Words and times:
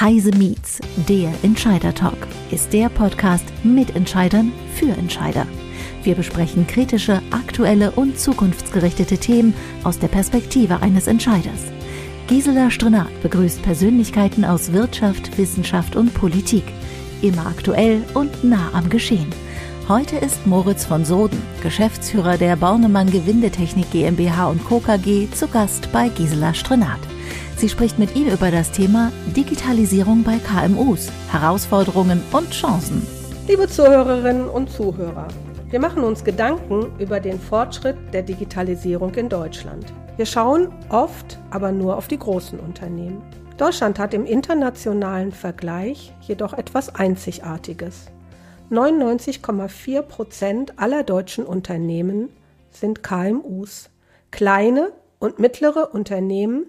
Heise 0.00 0.30
Meets, 0.30 0.78
der 1.08 1.32
Entscheider 1.42 1.92
Talk, 1.92 2.28
ist 2.52 2.72
der 2.72 2.88
Podcast 2.88 3.44
mit 3.64 3.96
Entscheidern 3.96 4.52
für 4.76 4.90
Entscheider. 4.90 5.44
Wir 6.04 6.14
besprechen 6.14 6.68
kritische, 6.68 7.20
aktuelle 7.32 7.90
und 7.90 8.16
zukunftsgerichtete 8.16 9.18
Themen 9.18 9.54
aus 9.82 9.98
der 9.98 10.06
Perspektive 10.06 10.82
eines 10.82 11.08
Entscheiders. 11.08 11.64
Gisela 12.28 12.70
Strenat 12.70 13.08
begrüßt 13.22 13.60
Persönlichkeiten 13.62 14.44
aus 14.44 14.72
Wirtschaft, 14.72 15.36
Wissenschaft 15.36 15.96
und 15.96 16.14
Politik. 16.14 16.64
Immer 17.20 17.46
aktuell 17.46 18.04
und 18.14 18.44
nah 18.44 18.70
am 18.74 18.88
Geschehen. 18.90 19.26
Heute 19.88 20.14
ist 20.14 20.46
Moritz 20.46 20.84
von 20.84 21.04
Soden, 21.04 21.42
Geschäftsführer 21.60 22.38
der 22.38 22.54
Bornemann 22.54 23.10
Gewindetechnik 23.10 23.90
GmbH 23.90 24.46
und 24.46 24.64
Co. 24.64 24.78
KG, 24.78 25.28
zu 25.32 25.48
Gast 25.48 25.90
bei 25.90 26.08
Gisela 26.08 26.54
Strenat. 26.54 27.00
Sie 27.58 27.68
spricht 27.68 27.98
mit 27.98 28.14
ihm 28.14 28.28
über 28.28 28.52
das 28.52 28.70
Thema 28.70 29.10
Digitalisierung 29.36 30.22
bei 30.22 30.38
KMUs, 30.38 31.10
Herausforderungen 31.32 32.22
und 32.30 32.52
Chancen. 32.52 33.04
Liebe 33.48 33.66
Zuhörerinnen 33.66 34.48
und 34.48 34.70
Zuhörer, 34.70 35.26
wir 35.68 35.80
machen 35.80 36.04
uns 36.04 36.22
Gedanken 36.22 36.92
über 37.00 37.18
den 37.18 37.40
Fortschritt 37.40 37.96
der 38.12 38.22
Digitalisierung 38.22 39.12
in 39.16 39.28
Deutschland. 39.28 39.92
Wir 40.16 40.24
schauen 40.24 40.68
oft 40.88 41.36
aber 41.50 41.72
nur 41.72 41.96
auf 41.96 42.06
die 42.06 42.20
großen 42.20 42.60
Unternehmen. 42.60 43.22
Deutschland 43.56 43.98
hat 43.98 44.14
im 44.14 44.24
internationalen 44.24 45.32
Vergleich 45.32 46.14
jedoch 46.20 46.52
etwas 46.52 46.94
Einzigartiges. 46.94 48.06
99,4 48.70 50.02
Prozent 50.02 50.78
aller 50.78 51.02
deutschen 51.02 51.44
Unternehmen 51.44 52.28
sind 52.70 53.02
KMUs, 53.02 53.90
kleine 54.30 54.92
und 55.18 55.40
mittlere 55.40 55.92
Unternehmen 55.92 56.66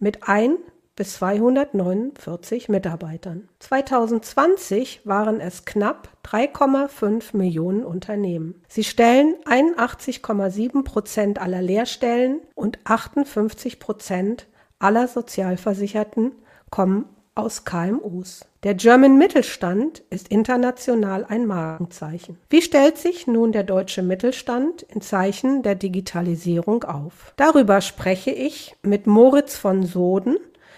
mit 0.00 0.28
1 0.28 0.58
bis 0.96 1.14
249 1.14 2.68
Mitarbeitern. 2.68 3.48
2020 3.60 5.02
waren 5.06 5.40
es 5.40 5.64
knapp 5.64 6.08
3,5 6.26 7.36
Millionen 7.36 7.84
Unternehmen. 7.84 8.60
Sie 8.68 8.84
stellen 8.84 9.34
81,7 9.46 10.84
Prozent 10.84 11.40
aller 11.40 11.62
Lehrstellen 11.62 12.40
und 12.54 12.78
58 12.84 13.78
Prozent 13.80 14.46
aller 14.78 15.08
Sozialversicherten 15.08 16.32
kommen 16.70 17.06
aus 17.40 17.64
KMUs. 17.64 18.46
Der 18.62 18.74
German 18.74 19.16
Mittelstand 19.16 20.00
ist 20.10 20.28
international 20.28 21.24
ein 21.24 21.46
Markenzeichen. 21.46 22.38
Wie 22.50 22.60
stellt 22.60 22.98
sich 22.98 23.26
nun 23.26 23.52
der 23.52 23.64
deutsche 23.64 24.02
Mittelstand 24.02 24.82
in 24.82 25.00
Zeichen 25.00 25.62
der 25.62 25.74
Digitalisierung 25.74 26.84
auf? 26.84 27.32
Darüber 27.36 27.80
spreche 27.80 28.30
ich 28.30 28.76
mit 28.82 29.06
Moritz 29.06 29.56
von 29.56 29.84
Soden, 29.84 30.36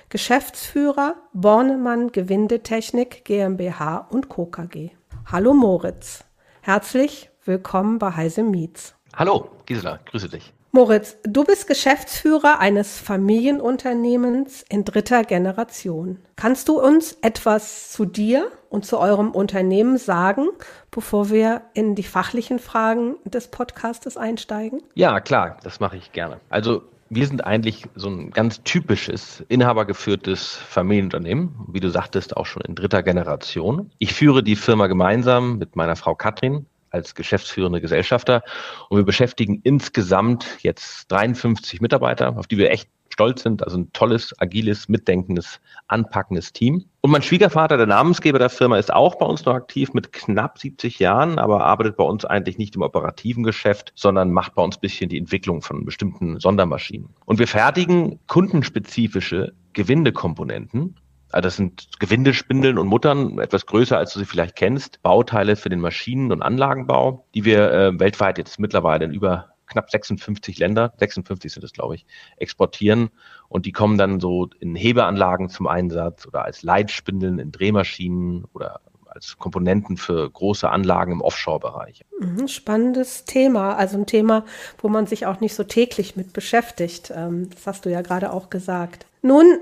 Geschäftsführer 0.09 1.17
Bornemann 1.33 2.13
Gewindetechnik 2.13 3.25
GmbH 3.25 4.07
und 4.11 4.29
Co. 4.29 4.47
KG. 4.47 4.91
Hallo 5.27 5.55
Moritz, 5.55 6.25
herzlich 6.61 7.31
willkommen 7.45 7.99
bei 7.99 8.15
Heise 8.15 8.43
Meets. 8.43 8.95
Hallo 9.15 9.51
Gisela, 9.67 9.99
grüße 10.05 10.29
dich. 10.29 10.53
Moritz, 10.75 11.19
du 11.25 11.45
bist 11.45 11.67
Geschäftsführer 11.67 12.59
eines 12.59 12.99
Familienunternehmens 12.99 14.65
in 14.71 14.87
dritter 14.87 15.23
Generation. 15.23 16.17
Kannst 16.37 16.67
du 16.67 16.81
uns 16.81 17.19
etwas 17.21 17.93
zu 17.93 18.07
dir 18.07 18.51
und 18.71 18.87
zu 18.87 18.99
eurem 18.99 19.33
Unternehmen 19.33 19.99
sagen, 19.99 20.49
bevor 20.91 21.29
wir 21.29 21.61
in 21.75 21.95
die 21.95 22.03
fachlichen 22.03 22.59
Fragen 22.59 23.17
des 23.27 23.49
Podcastes 23.49 24.17
einsteigen? 24.17 24.81
Ja, 24.95 25.21
klar, 25.21 25.59
das 25.63 25.79
mache 25.79 25.99
ich 25.99 26.13
gerne. 26.13 26.41
Also 26.49 26.83
wir 27.11 27.27
sind 27.27 27.45
eigentlich 27.45 27.85
so 27.95 28.09
ein 28.09 28.31
ganz 28.31 28.63
typisches 28.63 29.45
inhabergeführtes 29.49 30.57
Familienunternehmen, 30.57 31.55
wie 31.69 31.81
du 31.81 31.91
sagtest, 31.91 32.35
auch 32.39 32.47
schon 32.47 32.63
in 32.63 32.75
dritter 32.75 33.03
Generation. 33.03 33.91
Ich 33.99 34.15
führe 34.15 34.43
die 34.43 34.57
Firma 34.57 34.87
gemeinsam 34.87 35.59
mit 35.59 35.77
meiner 35.77 35.97
Frau 35.97 36.15
Katrin 36.15 36.65
als 36.93 37.15
geschäftsführende 37.15 37.81
Gesellschafter. 37.81 38.43
Und 38.89 38.99
wir 38.99 39.05
beschäftigen 39.05 39.61
insgesamt 39.65 40.47
jetzt 40.61 41.11
53 41.11 41.81
Mitarbeiter, 41.81 42.37
auf 42.39 42.47
die 42.47 42.59
wir 42.59 42.71
echt 42.71 42.89
stolz 43.13 43.43
sind. 43.43 43.63
Also 43.63 43.79
ein 43.79 43.93
tolles, 43.93 44.35
agiles, 44.41 44.89
mitdenkendes, 44.89 45.61
anpackendes 45.89 46.53
Team. 46.53 46.85
Und 47.01 47.11
mein 47.11 47.23
Schwiegervater, 47.23 47.77
der 47.77 47.87
Namensgeber 47.87 48.39
der 48.39 48.49
Firma, 48.49 48.79
ist 48.79 48.93
auch 48.93 49.17
bei 49.17 49.27
uns 49.27 49.45
noch 49.45 49.55
aktiv 49.55 49.93
mit 49.93 50.13
knapp 50.13 50.59
70 50.59 50.99
Jahren, 50.99 51.39
aber 51.39 51.65
arbeitet 51.65 51.97
bei 51.97 52.05
uns 52.05 52.25
eigentlich 52.25 52.59
nicht 52.59 52.75
im 52.75 52.83
operativen 52.83 53.43
Geschäft, 53.43 53.93
sondern 53.95 54.33
macht 54.33 54.55
bei 54.55 54.63
uns 54.63 54.79
bisschen 54.79 55.11
die 55.11 55.19
Entwicklung 55.19 55.63
von 55.63 55.85
bestimmten 55.85 56.41
Sondermaschinen. 56.41 57.11
Und 57.27 57.39
wir 57.39 57.49
fertigen 57.49 58.19
kundenspezifische 58.27 59.53
Gewindekomponenten 59.75 60.97
also 61.33 61.47
das 61.47 61.57
sind 61.57 61.89
Gewindespindeln 61.99 62.79
und 62.79 62.87
Muttern, 62.87 63.39
etwas 63.39 63.67
größer, 63.67 63.97
als 63.97 64.13
du 64.13 64.21
sie 64.21 64.27
vielleicht 64.27 64.57
kennst. 64.57 65.03
Bauteile 65.03 65.57
für 65.57 65.69
den 65.69 65.81
Maschinen- 65.81 66.31
und 66.31 66.43
Anlagenbau, 66.43 67.27
die 67.35 67.45
wir 67.45 67.73
äh, 67.73 68.01
weltweit 68.01 68.39
jetzt 68.39 68.59
mittlerweile 68.61 69.07
in 69.07 69.13
über 69.13 69.53
knapp 69.67 69.91
56 69.91 70.59
Länder, 70.59 70.93
56 70.99 71.53
sind 71.53 71.65
es, 71.65 71.73
glaube 71.73 71.95
ich, 71.95 72.07
exportieren. 72.37 73.11
Und 73.49 73.67
die 73.67 73.73
kommen 73.73 73.99
dann 73.99 74.21
so 74.21 74.51
in 74.61 74.75
Hebeanlagen 74.75 75.49
zum 75.49 75.67
Einsatz 75.67 76.27
oder 76.27 76.45
als 76.45 76.63
Leitspindeln 76.63 77.39
in 77.39 77.53
Drehmaschinen 77.53 78.45
oder 78.53 78.81
als 79.07 79.37
Komponenten 79.39 79.97
für 79.97 80.31
große 80.31 80.69
Anlagen 80.69 81.13
im 81.13 81.21
Offshore-Bereich. 81.21 82.05
Mhm, 82.21 82.49
spannendes 82.49 83.25
Thema, 83.25 83.75
also 83.77 83.99
ein 83.99 84.07
Thema, 84.07 84.45
wo 84.79 84.89
man 84.89 85.07
sich 85.07 85.27
auch 85.27 85.41
nicht 85.41 85.55
so 85.55 85.65
täglich 85.65 86.17
mit 86.17 86.33
beschäftigt. 86.33 87.13
Ähm, 87.15 87.51
das 87.51 87.67
hast 87.67 87.85
du 87.85 87.91
ja 87.91 88.01
gerade 88.01 88.33
auch 88.33 88.49
gesagt. 88.49 89.07
Nun 89.21 89.59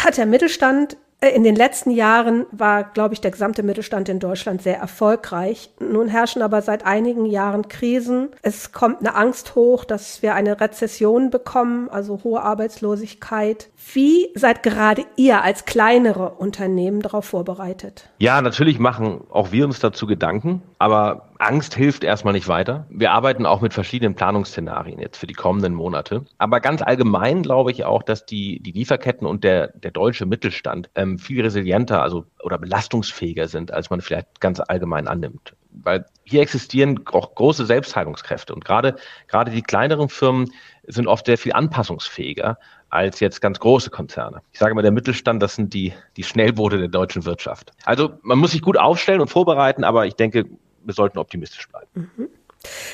hat 0.00 0.16
der 0.16 0.26
Mittelstand 0.26 0.96
in 1.30 1.44
den 1.44 1.56
letzten 1.56 1.90
Jahren 1.90 2.46
war, 2.50 2.84
glaube 2.84 3.14
ich, 3.14 3.20
der 3.20 3.30
gesamte 3.30 3.62
Mittelstand 3.62 4.08
in 4.08 4.18
Deutschland 4.18 4.62
sehr 4.62 4.78
erfolgreich. 4.78 5.70
Nun 5.80 6.08
herrschen 6.08 6.42
aber 6.42 6.62
seit 6.62 6.84
einigen 6.84 7.26
Jahren 7.26 7.68
Krisen. 7.68 8.28
Es 8.42 8.72
kommt 8.72 9.00
eine 9.00 9.14
Angst 9.14 9.54
hoch, 9.54 9.84
dass 9.84 10.22
wir 10.22 10.34
eine 10.34 10.60
Rezession 10.60 11.30
bekommen, 11.30 11.88
also 11.88 12.20
hohe 12.24 12.42
Arbeitslosigkeit. 12.42 13.68
Wie 13.92 14.28
seid 14.34 14.62
gerade 14.62 15.04
ihr 15.16 15.42
als 15.42 15.64
kleinere 15.64 16.30
Unternehmen 16.30 17.02
darauf 17.02 17.26
vorbereitet? 17.26 18.08
Ja, 18.18 18.40
natürlich 18.42 18.78
machen 18.78 19.24
auch 19.30 19.52
wir 19.52 19.64
uns 19.64 19.78
dazu 19.78 20.06
Gedanken, 20.06 20.62
aber 20.78 21.28
Angst 21.38 21.74
hilft 21.74 22.02
erstmal 22.02 22.34
nicht 22.34 22.48
weiter. 22.48 22.86
Wir 22.90 23.12
arbeiten 23.12 23.46
auch 23.46 23.60
mit 23.60 23.74
verschiedenen 23.74 24.14
Planungsszenarien 24.14 24.98
jetzt 24.98 25.18
für 25.18 25.26
die 25.26 25.34
kommenden 25.34 25.74
Monate. 25.74 26.24
Aber 26.38 26.60
ganz 26.60 26.82
allgemein 26.82 27.42
glaube 27.42 27.70
ich 27.70 27.84
auch, 27.84 28.02
dass 28.02 28.26
die, 28.26 28.60
die 28.60 28.72
Lieferketten 28.72 29.26
und 29.26 29.44
der, 29.44 29.68
der 29.68 29.92
deutsche 29.92 30.26
Mittelstand 30.26 30.90
ähm, 30.94 31.18
viel 31.18 31.42
resilienter, 31.42 32.02
also 32.02 32.24
oder 32.42 32.58
belastungsfähiger 32.58 33.46
sind, 33.46 33.72
als 33.72 33.90
man 33.90 34.00
vielleicht 34.00 34.40
ganz 34.40 34.60
allgemein 34.60 35.06
annimmt. 35.06 35.54
Weil 35.70 36.06
hier 36.24 36.40
existieren 36.40 37.00
auch 37.12 37.34
große 37.34 37.66
Selbstheilungskräfte 37.66 38.54
und 38.54 38.64
gerade, 38.64 38.96
gerade 39.28 39.50
die 39.50 39.62
kleineren 39.62 40.08
Firmen 40.08 40.50
sind 40.86 41.06
oft 41.06 41.26
sehr 41.26 41.38
viel 41.38 41.52
anpassungsfähiger 41.52 42.58
als 42.90 43.20
jetzt 43.20 43.40
ganz 43.40 43.58
große 43.58 43.90
Konzerne. 43.90 44.42
Ich 44.52 44.58
sage 44.58 44.74
mal, 44.74 44.82
der 44.82 44.92
Mittelstand, 44.92 45.42
das 45.42 45.54
sind 45.54 45.74
die, 45.74 45.92
die 46.16 46.22
Schnellboote 46.22 46.78
der 46.78 46.88
deutschen 46.88 47.24
Wirtschaft. 47.24 47.72
Also 47.84 48.10
man 48.22 48.38
muss 48.38 48.52
sich 48.52 48.62
gut 48.62 48.78
aufstellen 48.78 49.20
und 49.20 49.28
vorbereiten, 49.28 49.84
aber 49.84 50.06
ich 50.06 50.14
denke, 50.14 50.44
wir 50.84 50.94
sollten 50.94 51.18
optimistisch 51.18 51.68
bleiben. 51.68 52.10
Mhm. 52.16 52.28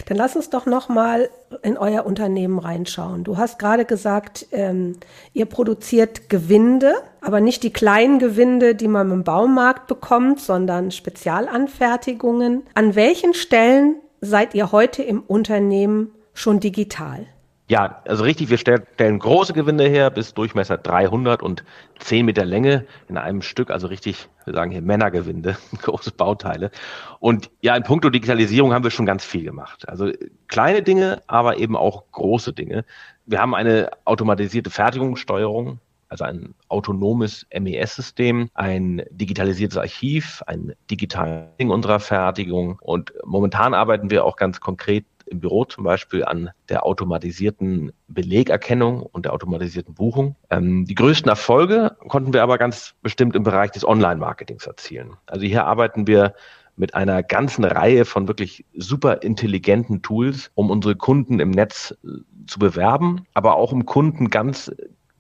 Dann 0.06 0.16
lass 0.16 0.36
uns 0.36 0.50
doch 0.50 0.66
noch 0.66 0.88
mal 0.88 1.30
in 1.62 1.78
euer 1.78 2.04
Unternehmen 2.04 2.58
reinschauen. 2.58 3.24
Du 3.24 3.38
hast 3.38 3.58
gerade 3.58 3.84
gesagt, 3.84 4.46
ähm, 4.52 4.96
ihr 5.32 5.46
produziert 5.46 6.28
Gewinde, 6.28 6.94
aber 7.20 7.40
nicht 7.40 7.62
die 7.62 7.72
kleinen 7.72 8.18
Gewinde, 8.18 8.74
die 8.74 8.88
man 8.88 9.10
im 9.10 9.24
Baumarkt 9.24 9.86
bekommt, 9.86 10.40
sondern 10.40 10.90
Spezialanfertigungen. 10.90 12.64
An 12.74 12.94
welchen 12.94 13.34
Stellen 13.34 13.96
seid 14.20 14.54
ihr 14.54 14.72
heute 14.72 15.02
im 15.02 15.22
Unternehmen 15.22 16.10
schon 16.34 16.60
digital? 16.60 17.26
Ja, 17.72 18.02
also 18.06 18.24
richtig, 18.24 18.50
wir 18.50 18.58
stellen 18.58 19.18
große 19.18 19.54
Gewinde 19.54 19.88
her 19.88 20.10
bis 20.10 20.34
Durchmesser 20.34 20.76
300 20.76 21.42
und 21.42 21.64
10 22.00 22.26
Meter 22.26 22.44
Länge 22.44 22.84
in 23.08 23.16
einem 23.16 23.40
Stück, 23.40 23.70
also 23.70 23.86
richtig, 23.86 24.28
wir 24.44 24.52
sagen 24.52 24.70
hier 24.70 24.82
Männergewinde, 24.82 25.56
große 25.82 26.10
Bauteile. 26.10 26.70
Und 27.18 27.50
ja, 27.62 27.74
in 27.74 27.82
puncto 27.82 28.10
Digitalisierung 28.10 28.74
haben 28.74 28.84
wir 28.84 28.90
schon 28.90 29.06
ganz 29.06 29.24
viel 29.24 29.42
gemacht. 29.42 29.88
Also 29.88 30.10
kleine 30.48 30.82
Dinge, 30.82 31.22
aber 31.28 31.56
eben 31.56 31.74
auch 31.74 32.04
große 32.12 32.52
Dinge. 32.52 32.84
Wir 33.24 33.38
haben 33.38 33.54
eine 33.54 33.88
automatisierte 34.04 34.68
Fertigungssteuerung, 34.68 35.80
also 36.10 36.24
ein 36.24 36.54
autonomes 36.68 37.46
MES-System, 37.58 38.50
ein 38.52 39.02
digitalisiertes 39.10 39.78
Archiv, 39.78 40.42
ein 40.46 40.74
Digitaling 40.90 41.70
unserer 41.70 42.00
Fertigung. 42.00 42.78
Und 42.82 43.14
momentan 43.24 43.72
arbeiten 43.72 44.10
wir 44.10 44.26
auch 44.26 44.36
ganz 44.36 44.60
konkret 44.60 45.06
im 45.32 45.40
Büro 45.40 45.64
zum 45.64 45.84
Beispiel 45.84 46.24
an 46.24 46.50
der 46.68 46.86
automatisierten 46.86 47.92
Belegerkennung 48.06 49.02
und 49.02 49.24
der 49.24 49.32
automatisierten 49.32 49.94
Buchung. 49.94 50.36
Ähm, 50.50 50.84
die 50.84 50.94
größten 50.94 51.28
Erfolge 51.28 51.96
konnten 52.08 52.32
wir 52.32 52.42
aber 52.42 52.58
ganz 52.58 52.94
bestimmt 53.02 53.34
im 53.34 53.42
Bereich 53.42 53.72
des 53.72 53.84
Online-Marketings 53.84 54.66
erzielen. 54.66 55.14
Also 55.26 55.44
hier 55.44 55.66
arbeiten 55.66 56.06
wir 56.06 56.34
mit 56.76 56.94
einer 56.94 57.22
ganzen 57.22 57.64
Reihe 57.64 58.04
von 58.04 58.28
wirklich 58.28 58.64
super 58.74 59.22
intelligenten 59.22 60.02
Tools, 60.02 60.50
um 60.54 60.70
unsere 60.70 60.96
Kunden 60.96 61.40
im 61.40 61.50
Netz 61.50 61.94
äh, 62.04 62.08
zu 62.46 62.58
bewerben, 62.58 63.26
aber 63.34 63.56
auch 63.56 63.72
um 63.72 63.84
Kunden 63.86 64.30
ganz 64.30 64.70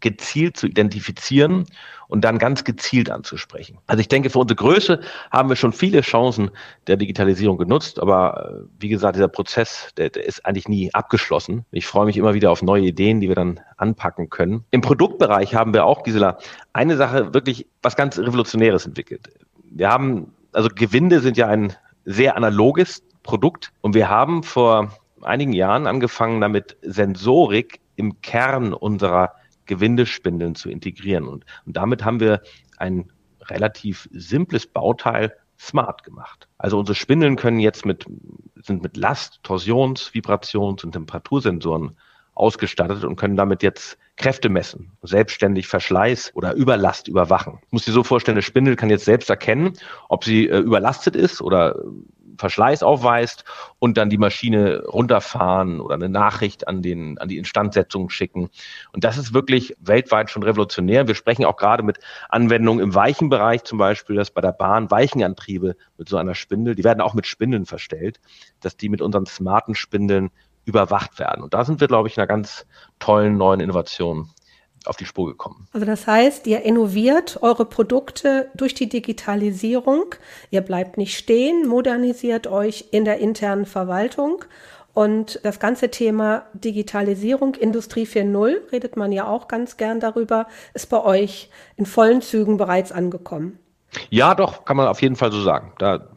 gezielt 0.02 0.56
zu 0.58 0.66
identifizieren 0.66 1.64
und 2.08 2.22
dann 2.22 2.38
ganz 2.38 2.64
gezielt 2.64 3.08
anzusprechen. 3.10 3.78
Also 3.86 4.02
ich 4.02 4.08
denke, 4.08 4.28
für 4.28 4.38
unsere 4.38 4.56
Größe 4.56 5.00
haben 5.30 5.48
wir 5.48 5.56
schon 5.56 5.72
viele 5.72 6.02
Chancen 6.02 6.50
der 6.86 6.98
Digitalisierung 6.98 7.56
genutzt, 7.56 7.98
aber 7.98 8.60
äh, 8.60 8.68
wie 8.78 8.90
gesagt, 8.90 9.16
dieser 9.16 9.28
Prozess, 9.28 9.88
der, 9.96 10.10
der 10.10 10.26
ist 10.26 10.44
eigentlich 10.44 10.68
nie 10.68 10.92
abgeschlossen. 10.92 11.64
Ich 11.70 11.86
freue 11.86 12.04
mich 12.04 12.18
immer 12.18 12.34
wieder 12.34 12.50
auf 12.50 12.60
neue 12.60 12.82
Ideen, 12.82 13.20
die 13.20 13.28
wir 13.28 13.34
dann 13.34 13.60
anpacken 13.78 14.28
können. 14.28 14.64
Im 14.72 14.82
Produktbereich 14.82 15.54
haben 15.54 15.72
wir 15.72 15.86
auch, 15.86 16.02
Gisela, 16.02 16.36
eine 16.74 16.98
Sache 16.98 17.32
wirklich 17.32 17.66
was 17.82 17.96
ganz 17.96 18.18
Revolutionäres 18.18 18.84
entwickelt. 18.84 19.30
Wir 19.70 19.88
haben, 19.88 20.34
also 20.52 20.68
Gewinde 20.68 21.20
sind 21.20 21.38
ja 21.38 21.48
ein 21.48 21.72
sehr 22.04 22.36
analoges 22.36 23.02
Produkt 23.22 23.72
und 23.80 23.94
wir 23.94 24.10
haben 24.10 24.42
vor 24.42 24.92
einigen 25.22 25.54
Jahren 25.54 25.86
angefangen, 25.86 26.40
damit 26.40 26.76
Sensorik 26.82 27.80
im 27.96 28.20
Kern 28.20 28.74
unserer 28.74 29.32
Gewindespindeln 29.66 30.54
zu 30.54 30.70
integrieren. 30.70 31.28
Und, 31.28 31.44
und 31.66 31.76
damit 31.76 32.04
haben 32.04 32.20
wir 32.20 32.42
ein 32.78 33.10
relativ 33.42 34.08
simples 34.12 34.66
Bauteil 34.66 35.34
smart 35.58 36.02
gemacht. 36.02 36.48
Also 36.58 36.78
unsere 36.78 36.96
Spindeln 36.96 37.36
können 37.36 37.60
jetzt 37.60 37.86
mit, 37.86 38.06
sind 38.56 38.82
mit 38.82 38.96
Last, 38.96 39.40
Torsions, 39.42 40.12
Vibrations- 40.12 40.84
und 40.84 40.92
Temperatursensoren 40.92 41.96
ausgestattet 42.34 43.04
und 43.04 43.16
können 43.16 43.36
damit 43.36 43.62
jetzt 43.62 43.98
Kräfte 44.16 44.48
messen, 44.48 44.92
selbstständig 45.02 45.66
Verschleiß 45.68 46.32
oder 46.34 46.54
Überlast 46.54 47.08
überwachen. 47.08 47.58
Ich 47.66 47.72
muss 47.72 47.84
dir 47.84 47.92
so 47.92 48.02
vorstellen, 48.02 48.36
eine 48.36 48.42
Spindel 48.42 48.76
kann 48.76 48.90
jetzt 48.90 49.04
selbst 49.04 49.30
erkennen, 49.30 49.74
ob 50.08 50.24
sie 50.24 50.48
äh, 50.48 50.58
überlastet 50.58 51.14
ist 51.14 51.42
oder 51.42 51.76
Verschleiß 52.38 52.82
aufweist 52.82 53.44
und 53.78 53.96
dann 53.96 54.10
die 54.10 54.18
Maschine 54.18 54.84
runterfahren 54.86 55.80
oder 55.80 55.94
eine 55.94 56.08
Nachricht 56.08 56.68
an, 56.68 56.82
den, 56.82 57.18
an 57.18 57.28
die 57.28 57.38
Instandsetzung 57.38 58.10
schicken. 58.10 58.50
Und 58.92 59.04
das 59.04 59.18
ist 59.18 59.34
wirklich 59.34 59.76
weltweit 59.80 60.30
schon 60.30 60.42
revolutionär. 60.42 61.06
Wir 61.08 61.14
sprechen 61.14 61.44
auch 61.44 61.56
gerade 61.56 61.82
mit 61.82 61.98
Anwendungen 62.28 62.82
im 62.82 62.94
weichen 62.94 63.28
Bereich 63.28 63.64
zum 63.64 63.78
Beispiel, 63.78 64.16
dass 64.16 64.30
bei 64.30 64.40
der 64.40 64.52
Bahn 64.52 64.90
Weichenantriebe 64.90 65.76
mit 65.98 66.08
so 66.08 66.16
einer 66.16 66.34
Spindel, 66.34 66.74
die 66.74 66.84
werden 66.84 67.00
auch 67.00 67.14
mit 67.14 67.26
Spindeln 67.26 67.66
verstellt, 67.66 68.20
dass 68.60 68.76
die 68.76 68.88
mit 68.88 69.02
unseren 69.02 69.26
smarten 69.26 69.74
Spindeln 69.74 70.30
überwacht 70.64 71.18
werden. 71.18 71.42
Und 71.42 71.54
da 71.54 71.64
sind 71.64 71.80
wir, 71.80 71.88
glaube 71.88 72.08
ich, 72.08 72.16
in 72.16 72.20
einer 72.20 72.28
ganz 72.28 72.66
tollen 72.98 73.36
neuen 73.36 73.60
Innovation 73.60 74.30
auf 74.86 74.96
die 74.96 75.04
Spur 75.04 75.26
gekommen. 75.26 75.66
Also 75.72 75.86
das 75.86 76.06
heißt, 76.06 76.46
ihr 76.46 76.62
innoviert 76.62 77.38
eure 77.42 77.64
Produkte 77.64 78.50
durch 78.54 78.74
die 78.74 78.88
Digitalisierung. 78.88 80.14
Ihr 80.50 80.60
bleibt 80.60 80.98
nicht 80.98 81.16
stehen, 81.16 81.66
modernisiert 81.66 82.46
euch 82.46 82.86
in 82.90 83.04
der 83.04 83.18
internen 83.18 83.66
Verwaltung. 83.66 84.44
Und 84.94 85.40
das 85.42 85.58
ganze 85.58 85.90
Thema 85.90 86.44
Digitalisierung, 86.52 87.54
Industrie 87.54 88.04
4.0, 88.04 88.72
redet 88.72 88.96
man 88.96 89.10
ja 89.10 89.26
auch 89.26 89.48
ganz 89.48 89.78
gern 89.78 90.00
darüber, 90.00 90.46
ist 90.74 90.90
bei 90.90 91.02
euch 91.02 91.48
in 91.76 91.86
vollen 91.86 92.20
Zügen 92.20 92.58
bereits 92.58 92.92
angekommen. 92.92 93.58
Ja, 94.10 94.34
doch, 94.34 94.64
kann 94.64 94.76
man 94.76 94.88
auf 94.88 95.02
jeden 95.02 95.16
Fall 95.16 95.32
so 95.32 95.42
sagen. 95.42 95.72
Da 95.78 96.08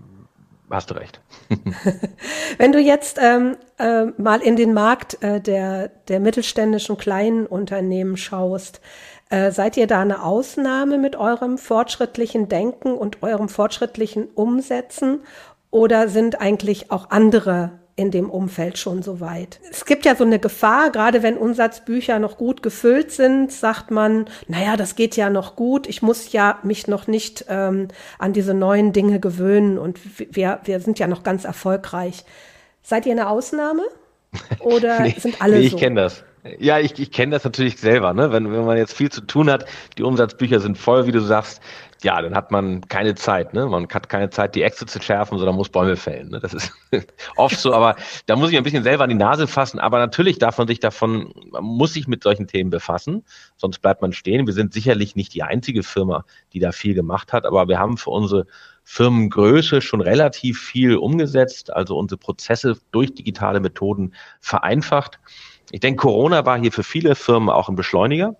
hast 0.70 0.90
du 0.90 0.96
recht. 0.96 1.22
Wenn 2.58 2.72
du 2.72 2.80
jetzt 2.80 3.20
ähm, 3.22 3.58
äh, 3.78 4.06
mal 4.18 4.42
in 4.42 4.56
den 4.56 4.74
Markt 4.74 5.22
äh, 5.24 5.40
der, 5.40 5.90
der 6.08 6.20
mittelständischen 6.20 6.98
kleinen 6.98 7.46
Unternehmen 7.46 8.18
schaust, 8.18 8.82
äh, 9.30 9.52
seid 9.52 9.78
ihr 9.78 9.88
da 9.88 10.02
eine 10.02 10.24
Ausnahme 10.24 10.98
mit 10.98 11.16
eurem 11.16 11.58
fortschrittlichen 11.58 12.48
Denken 12.50 12.94
und 12.94 13.24
eurem 13.24 13.50
fortschrittlichen 13.50 14.28
Umsetzen 14.28 15.22
oder 15.72 16.08
sind 16.08 16.40
eigentlich 16.40 16.92
auch 16.92 17.10
andere 17.10 17.80
in 17.98 18.12
dem 18.12 18.30
Umfeld 18.30 18.78
schon 18.78 19.04
so 19.04 19.22
weit. 19.22 19.60
Es 19.72 19.86
gibt 19.86 20.06
ja 20.06 20.16
so 20.16 20.26
eine 20.26 20.38
Gefahr, 20.38 20.92
gerade 20.92 21.24
wenn 21.24 21.38
Umsatzbücher 21.38 22.20
noch 22.20 22.38
gut 22.38 22.62
gefüllt 22.62 23.12
sind, 23.12 23.54
sagt 23.54 23.90
man, 23.90 24.26
naja, 24.48 24.76
das 24.76 24.96
geht 24.96 25.16
ja 25.16 25.30
noch 25.30 25.56
gut, 25.56 25.88
ich 25.88 26.02
muss 26.02 26.34
ja 26.34 26.60
mich 26.64 26.88
noch 26.88 27.08
nicht 27.08 27.46
ähm, 27.48 27.88
an 28.20 28.34
diese 28.34 28.54
neuen 28.54 28.92
Dinge 28.92 29.22
gewöhnen 29.22 29.78
und 29.78 30.00
wir, 30.36 30.60
wir 30.66 30.80
sind 30.82 31.00
ja 31.00 31.08
noch 31.08 31.24
ganz 31.24 31.46
erfolgreich. 31.46 32.26
Seid 32.84 33.06
ihr 33.06 33.14
eine 33.14 33.30
Ausnahme? 33.30 33.84
Oder 34.60 35.00
nee, 35.00 35.16
sind 35.18 35.42
alle 35.42 35.60
nee, 35.60 35.70
so? 35.70 35.78
Ich 35.78 35.82
kenne 35.82 36.02
das. 36.02 36.24
Ja, 36.60 36.80
ich, 36.80 37.00
ich 37.00 37.12
kenne 37.12 37.32
das 37.32 37.44
natürlich 37.44 37.78
selber, 37.78 38.14
ne? 38.14 38.32
Wenn, 38.32 38.52
wenn 38.52 38.66
man 38.66 38.78
jetzt 38.78 38.94
viel 38.94 39.10
zu 39.10 39.22
tun 39.22 39.50
hat, 39.50 39.66
die 39.98 40.04
Umsatzbücher 40.04 40.60
sind 40.60 40.78
voll, 40.78 41.08
wie 41.08 41.12
du 41.12 41.22
sagst, 41.22 41.60
ja, 42.06 42.22
dann 42.22 42.36
hat 42.36 42.52
man 42.52 42.82
keine 42.88 43.16
Zeit, 43.16 43.56
ne? 43.56 43.66
Man 43.66 43.88
hat 43.92 44.10
keine 44.10 44.30
Zeit, 44.30 44.54
die 44.54 44.62
Äxte 44.62 44.86
zu 44.86 45.02
schärfen, 45.02 45.40
sondern 45.40 45.56
muss 45.56 45.70
Bäume 45.70 45.96
fällen. 45.96 46.30
Ne? 46.30 46.40
Das 46.40 46.54
ist 46.54 46.72
oft 47.36 47.58
so, 47.58 47.74
aber 47.74 47.96
da 48.28 48.36
muss 48.36 48.52
ich 48.52 48.58
ein 48.58 48.64
bisschen 48.64 48.84
selber 48.84 49.06
an 49.06 49.10
die 49.10 49.16
Nase 49.16 49.48
fassen. 49.48 49.80
Aber 49.80 49.98
natürlich 49.98 50.38
darf 50.38 50.60
man 50.60 50.68
sich 50.68 50.80
davon, 50.80 51.34
man 51.50 51.64
muss 51.64 51.94
sich 51.94 52.08
mit 52.08 52.22
solchen 52.22 52.46
Themen 52.46 52.70
befassen, 52.70 53.24
sonst 53.58 53.80
bleibt 53.80 54.04
man 54.04 54.14
stehen. 54.14 54.46
Wir 54.46 54.54
sind 54.54 54.72
sicherlich 54.72 55.16
nicht 55.16 55.34
die 55.34 55.42
einzige 55.42 55.82
Firma, 55.82 56.26
die 56.54 56.60
da 56.60 56.72
viel 56.72 56.94
gemacht 56.94 57.34
hat, 57.34 57.44
aber 57.44 57.68
wir 57.68 57.80
haben 57.80 57.98
für 57.98 58.12
unsere 58.12 58.46
Firmengröße 58.84 59.82
schon 59.82 60.02
relativ 60.02 60.62
viel 60.62 60.98
umgesetzt, 60.98 61.74
also 61.74 61.98
unsere 61.98 62.20
Prozesse 62.20 62.78
durch 62.92 63.16
digitale 63.16 63.60
Methoden 63.62 64.14
vereinfacht. 64.42 65.20
Ich 65.72 65.80
denke, 65.80 66.02
Corona 66.02 66.46
war 66.46 66.60
hier 66.60 66.72
für 66.72 66.84
viele 66.84 67.16
Firmen 67.16 67.50
auch 67.50 67.68
ein 67.68 67.76
Beschleuniger. 67.76 68.36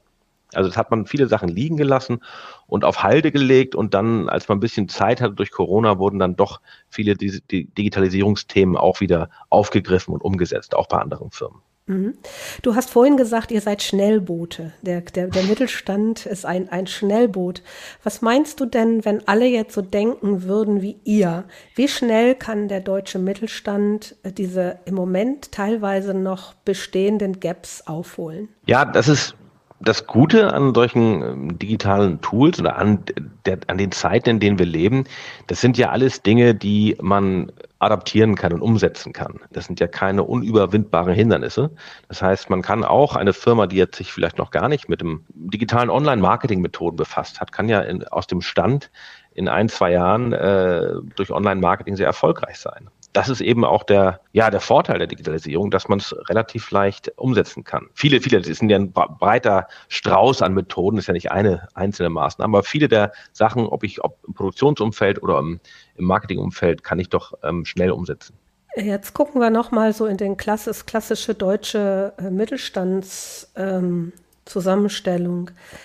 Also 0.54 0.70
das 0.70 0.78
hat 0.78 0.92
man 0.92 1.06
viele 1.06 1.28
Sachen 1.28 1.50
liegen 1.50 1.78
gelassen 1.78 2.22
und 2.68 2.86
auf 2.86 3.04
Halde 3.04 3.32
gelegt 3.32 3.76
und 3.76 3.94
dann, 3.94 4.30
als 4.30 4.48
man 4.48 4.58
ein 4.58 4.62
bisschen 4.62 4.88
Zeit 4.88 5.22
hatte 5.22 5.34
durch 5.34 5.52
Corona, 5.52 6.00
wurden 6.00 6.20
dann 6.20 6.36
doch 6.36 6.62
viele 6.90 7.16
die 7.16 7.66
Digitalisierungsthemen 7.66 8.78
auch 8.78 9.02
wieder 9.02 9.30
aufgegriffen 9.50 10.14
und 10.14 10.22
umgesetzt, 10.22 10.76
auch 10.76 10.88
bei 10.88 10.98
anderen 10.98 11.32
Firmen. 11.32 11.62
Mhm. 11.88 12.16
Du 12.64 12.74
hast 12.74 12.90
vorhin 12.90 13.16
gesagt, 13.16 13.52
ihr 13.52 13.62
seid 13.62 13.84
Schnellboote. 13.84 14.74
Der, 14.82 15.02
der, 15.02 15.28
der 15.28 15.44
Mittelstand 15.44 16.26
ist 16.26 16.46
ein, 16.46 16.68
ein 16.70 16.88
Schnellboot. 16.88 17.62
Was 18.04 18.22
meinst 18.22 18.60
du 18.60 18.66
denn, 18.66 19.06
wenn 19.06 19.28
alle 19.28 19.46
jetzt 19.46 19.76
so 19.76 19.84
denken 19.84 20.44
würden 20.44 20.82
wie 20.82 20.98
ihr? 21.04 21.44
Wie 21.76 21.88
schnell 21.88 22.34
kann 22.34 22.70
der 22.70 22.80
deutsche 22.80 23.20
Mittelstand 23.20 24.16
äh, 24.24 24.32
diese 24.32 24.80
im 24.86 24.96
Moment 24.96 25.52
teilweise 25.52 26.16
noch 26.16 26.56
bestehenden 26.56 27.40
Gaps 27.40 27.86
aufholen? 27.86 28.50
Ja, 28.66 28.86
das 28.86 29.08
ist 29.08 29.36
das 29.86 30.08
Gute 30.08 30.52
an 30.52 30.74
solchen 30.74 31.22
ähm, 31.22 31.60
digitalen 31.60 32.20
Tools 32.20 32.60
oder 32.60 32.76
an, 32.78 33.04
der, 33.46 33.60
an 33.68 33.78
den 33.78 33.92
Zeiten, 33.92 34.30
in 34.32 34.40
denen 34.40 34.60
wir 34.60 34.66
leben, 34.66 35.06
das 35.48 35.62
sind 35.62 35.78
ja 35.78 35.92
alles 35.92 36.24
Dinge, 36.24 36.56
die 36.56 36.98
man 37.00 37.52
adaptieren 37.80 38.36
kann 38.36 38.52
und 38.52 38.62
umsetzen 38.62 39.14
kann. 39.14 39.40
Das 39.52 39.66
sind 39.66 39.80
ja 39.80 39.88
keine 39.88 40.24
unüberwindbaren 40.24 41.14
Hindernisse. 41.14 41.70
Das 42.10 42.22
heißt, 42.22 42.50
man 42.50 42.64
kann 42.64 42.84
auch 42.84 43.16
eine 43.16 43.32
Firma, 43.32 43.68
die 43.68 43.78
jetzt 43.78 43.98
sich 43.98 44.12
vielleicht 44.12 44.40
noch 44.40 44.50
gar 44.50 44.68
nicht 44.70 44.90
mit 44.90 45.02
dem 45.02 45.24
digitalen 45.30 45.92
Online-Marketing-Methoden 45.92 46.98
befasst 46.98 47.40
hat, 47.40 47.52
kann 47.52 47.70
ja 47.70 47.82
in, 47.82 48.04
aus 48.08 48.26
dem 48.26 48.42
Stand 48.42 48.90
in 49.34 49.48
ein, 49.48 49.70
zwei 49.70 49.92
Jahren 49.92 50.34
äh, 50.34 50.94
durch 51.16 51.30
Online-Marketing 51.30 51.96
sehr 51.96 52.08
erfolgreich 52.08 52.58
sein 52.58 52.90
das 53.16 53.30
ist 53.30 53.40
eben 53.40 53.64
auch 53.64 53.84
der, 53.84 54.20
ja, 54.34 54.50
der 54.50 54.60
Vorteil 54.60 55.00
der 55.00 55.08
Digitalisierung, 55.08 55.72
dass 55.72 55.88
man 55.88 56.00
es 56.00 56.14
relativ 56.28 56.70
leicht 56.72 57.14
umsetzen 57.16 57.64
kann. 57.64 57.88
Viele, 57.94 58.20
viele, 58.20 58.42
das 58.42 58.58
sind 58.58 58.70
ja 58.70 58.78
ein 58.78 58.92
breiter 58.92 59.68
Strauß 59.88 60.42
an 60.42 60.54
Methoden, 60.54 60.98
ist 60.98 61.08
ja 61.08 61.14
nicht 61.14 61.32
eine 61.32 61.68
einzelne 61.76 62.10
Maßnahme, 62.10 62.58
aber 62.58 62.64
viele 62.64 62.90
der 62.90 63.14
Sachen, 63.32 63.68
ob 63.68 63.84
ich, 63.84 64.04
ob 64.04 64.18
im 64.28 64.34
Produktionsumfeld 64.34 65.24
oder 65.24 65.40
im, 65.40 65.62
im 65.96 66.06
Marketingumfeld, 66.06 66.84
kann 66.84 67.00
ich 67.00 67.08
doch 67.08 67.34
ähm, 67.42 67.64
schnell 67.64 67.92
umsetzen. 67.92 68.36
Jetzt 68.76 69.14
gucken 69.14 69.40
wir 69.40 69.50
nochmal 69.50 69.94
so 69.94 70.06
in 70.06 70.18
den 70.18 70.36
klassisch, 70.36 70.86
klassische 70.86 71.34
deutsche 71.34 72.14
äh, 72.18 72.30
Mittelstands, 72.30 73.52
ähm. 73.56 74.12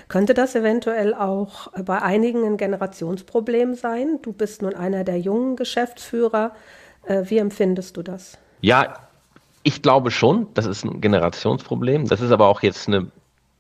Könnte 0.09 0.35
das 0.35 0.55
eventuell 0.55 1.15
auch 1.15 1.69
bei 1.83 2.03
einigen 2.03 2.45
ein 2.45 2.59
Generationsproblem 2.59 3.75
sein? 3.75 4.19
Du 4.21 4.35
bist 4.35 4.61
nun 4.61 4.75
einer 4.75 5.03
der 5.03 5.19
jungen 5.19 5.57
Geschäftsführer. 5.57 6.53
Äh, 7.05 7.25
wie 7.27 7.39
empfindest 7.39 7.97
du 7.97 8.03
das? 8.03 8.39
Ja, 8.61 8.95
ich 9.63 9.83
glaube 9.83 10.11
schon, 10.11 10.49
das 10.55 10.67
ist 10.67 10.85
ein 10.85 11.01
Generationsproblem. 11.01 12.07
Das 12.07 12.21
ist 12.21 12.31
aber 12.31 12.47
auch 12.47 12.63
jetzt 12.63 12.89
eine 12.89 13.11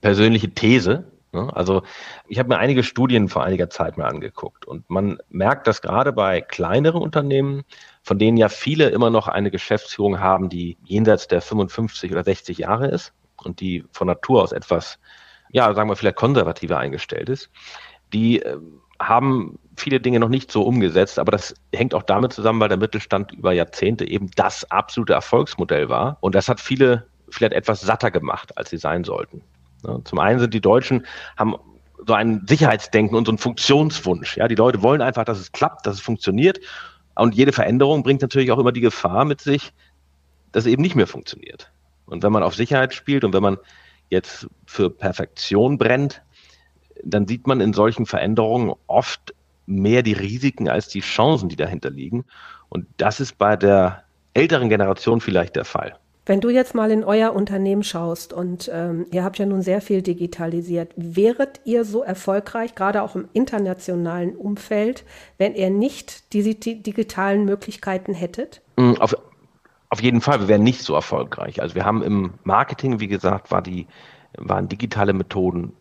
persönliche 0.01 0.51
These. 0.51 1.05
Ne? 1.33 1.55
Also 1.55 1.83
ich 2.27 2.39
habe 2.39 2.49
mir 2.49 2.59
einige 2.59 2.83
Studien 2.83 3.29
vor 3.29 3.45
einiger 3.45 3.71
Zeit 3.71 3.99
mal 3.99 4.07
angeguckt 4.07 4.67
und 4.67 4.89
man 4.91 5.19
merkt, 5.29 5.67
dass 5.67 5.83
gerade 5.83 6.13
bei 6.13 6.41
kleineren 6.41 7.03
Unternehmen, 7.03 7.63
von 8.03 8.19
denen 8.19 8.37
ja 8.37 8.49
viele 8.49 8.89
immer 8.89 9.11
noch 9.11 9.29
eine 9.29 9.51
Geschäftsführung 9.51 10.21
haben, 10.21 10.49
die 10.49 10.77
jenseits 10.85 11.29
der 11.29 11.41
55 11.41 12.11
oder 12.11 12.25
60 12.25 12.59
Jahre 12.59 12.89
ist 12.89 13.13
und 13.37 13.61
die 13.61 13.85
von 13.93 14.07
Natur 14.07 14.43
aus 14.43 14.53
etwas, 14.53 14.99
ja, 15.51 15.73
sagen 15.75 15.89
wir 15.89 15.97
vielleicht 15.97 16.17
konservativer 16.17 16.79
eingestellt 16.79 17.29
ist, 17.29 17.51
die 18.13 18.41
ähm, 18.41 18.81
haben 19.01 19.59
viele 19.77 19.99
Dinge 19.99 20.21
noch 20.21 20.29
nicht 20.29 20.53
so 20.53 20.63
umgesetzt, 20.63 21.19
aber 21.19 21.33
das 21.33 21.55
hängt 21.75 21.95
auch 21.95 22.03
damit 22.03 22.33
zusammen, 22.33 22.61
weil 22.61 22.69
der 22.69 22.79
Mittelstand 22.79 23.33
über 23.33 23.53
Jahrzehnte 23.53 24.07
eben 24.07 24.31
das 24.37 24.71
absolute 24.71 25.15
Erfolgsmodell 25.15 25.89
war. 25.89 26.19
Und 26.21 26.35
das 26.35 26.49
hat 26.49 26.61
viele 26.61 27.07
vielleicht 27.31 27.55
etwas 27.55 27.81
satter 27.81 28.11
gemacht, 28.11 28.57
als 28.59 28.71
sie 28.71 28.77
sein 28.77 29.05
sollten. 29.05 29.43
Zum 30.05 30.19
einen 30.19 30.39
sind 30.39 30.53
die 30.53 30.61
Deutschen, 30.61 31.07
haben 31.39 31.57
so 32.07 32.13
ein 32.13 32.45
Sicherheitsdenken 32.47 33.17
und 33.17 33.27
so 33.27 33.33
einen 33.33 33.39
Funktionswunsch. 33.39 34.37
Ja, 34.37 34.49
die 34.49 34.55
Leute 34.55 34.83
wollen 34.83 35.01
einfach, 35.01 35.25
dass 35.25 35.39
es 35.39 35.53
klappt, 35.53 35.87
dass 35.87 35.95
es 35.95 36.01
funktioniert. 36.01 36.61
Und 37.15 37.35
jede 37.35 37.53
Veränderung 37.53 38.03
bringt 38.03 38.23
natürlich 38.23 38.53
auch 38.53 38.59
immer 38.59 38.73
die 38.73 38.81
Gefahr 38.81 39.25
mit 39.25 39.41
sich, 39.41 39.73
dass 40.53 40.65
es 40.65 40.73
eben 40.73 40.83
nicht 40.83 40.97
mehr 40.97 41.07
funktioniert. 41.07 41.73
Und 42.07 42.23
wenn 42.23 42.33
man 42.33 42.43
auf 42.43 42.55
Sicherheit 42.55 42.93
spielt 42.93 43.25
und 43.25 43.33
wenn 43.33 43.43
man 43.43 43.59
jetzt 44.11 44.49
für 44.67 44.91
Perfektion 44.91 45.79
brennt, 45.79 46.23
dann 47.05 47.27
sieht 47.27 47.47
man 47.47 47.61
in 47.61 47.73
solchen 47.73 48.07
Veränderungen 48.07 48.75
oft 48.87 49.35
mehr 49.67 50.03
die 50.03 50.13
Risiken 50.13 50.69
als 50.69 50.89
die 50.89 51.01
Chancen, 51.01 51.49
die 51.49 51.57
dahinter 51.57 51.91
liegen. 51.91 52.25
Und 52.69 52.87
das 52.97 53.21
ist 53.21 53.39
bei 53.39 53.57
der 53.57 54.05
älteren 54.35 54.69
Generation 54.69 55.21
vielleicht 55.21 55.57
der 55.57 55.65
Fall. 55.65 55.97
Wenn 56.27 56.41
du 56.41 56.51
jetzt 56.51 56.75
mal 56.75 56.91
in 56.91 57.03
euer 57.03 57.33
Unternehmen 57.33 57.83
schaust 57.83 58.33
und 58.33 58.71
ähm, 58.73 59.07
ihr 59.11 59.25
habt 59.25 59.39
ja 59.39 59.47
nun 59.47 59.63
sehr 59.63 59.81
viel 59.81 60.03
digitalisiert, 60.03 60.93
wäret 60.95 61.61
ihr 61.65 61.85
so 61.85 62.03
erfolgreich, 62.03 62.75
gerade 62.75 63.03
auch 63.03 63.17
im 63.17 63.29
internationalen 63.33 64.37
Umfeld, 64.37 65.05
wenn 65.39 65.55
ihr 65.55 65.71
nicht 65.71 66.33
diese 66.33 66.55
digitalen 66.55 67.47
Möglichkeiten 67.47 68.13
hättet? 68.15 68.61
Mm, 68.77 68.93
auf, 69.01 69.17
auf 69.89 70.03
jeden 70.03 70.21
Fall, 70.21 70.41
wir 70.41 70.49
wären 70.49 70.63
nicht 70.63 70.83
so 70.83 70.95
erfolgreich. 70.95 71.63
Also 71.63 71.75
wir 71.75 71.85
haben 71.85 72.03
im 72.03 72.35
Marketing, 72.45 73.01
wie 73.01 73.09
gesagt, 73.09 73.51
war 73.51 73.63
die, 73.63 73.87
waren 74.37 74.69
digitale 74.69 75.13
Methoden 75.13 75.73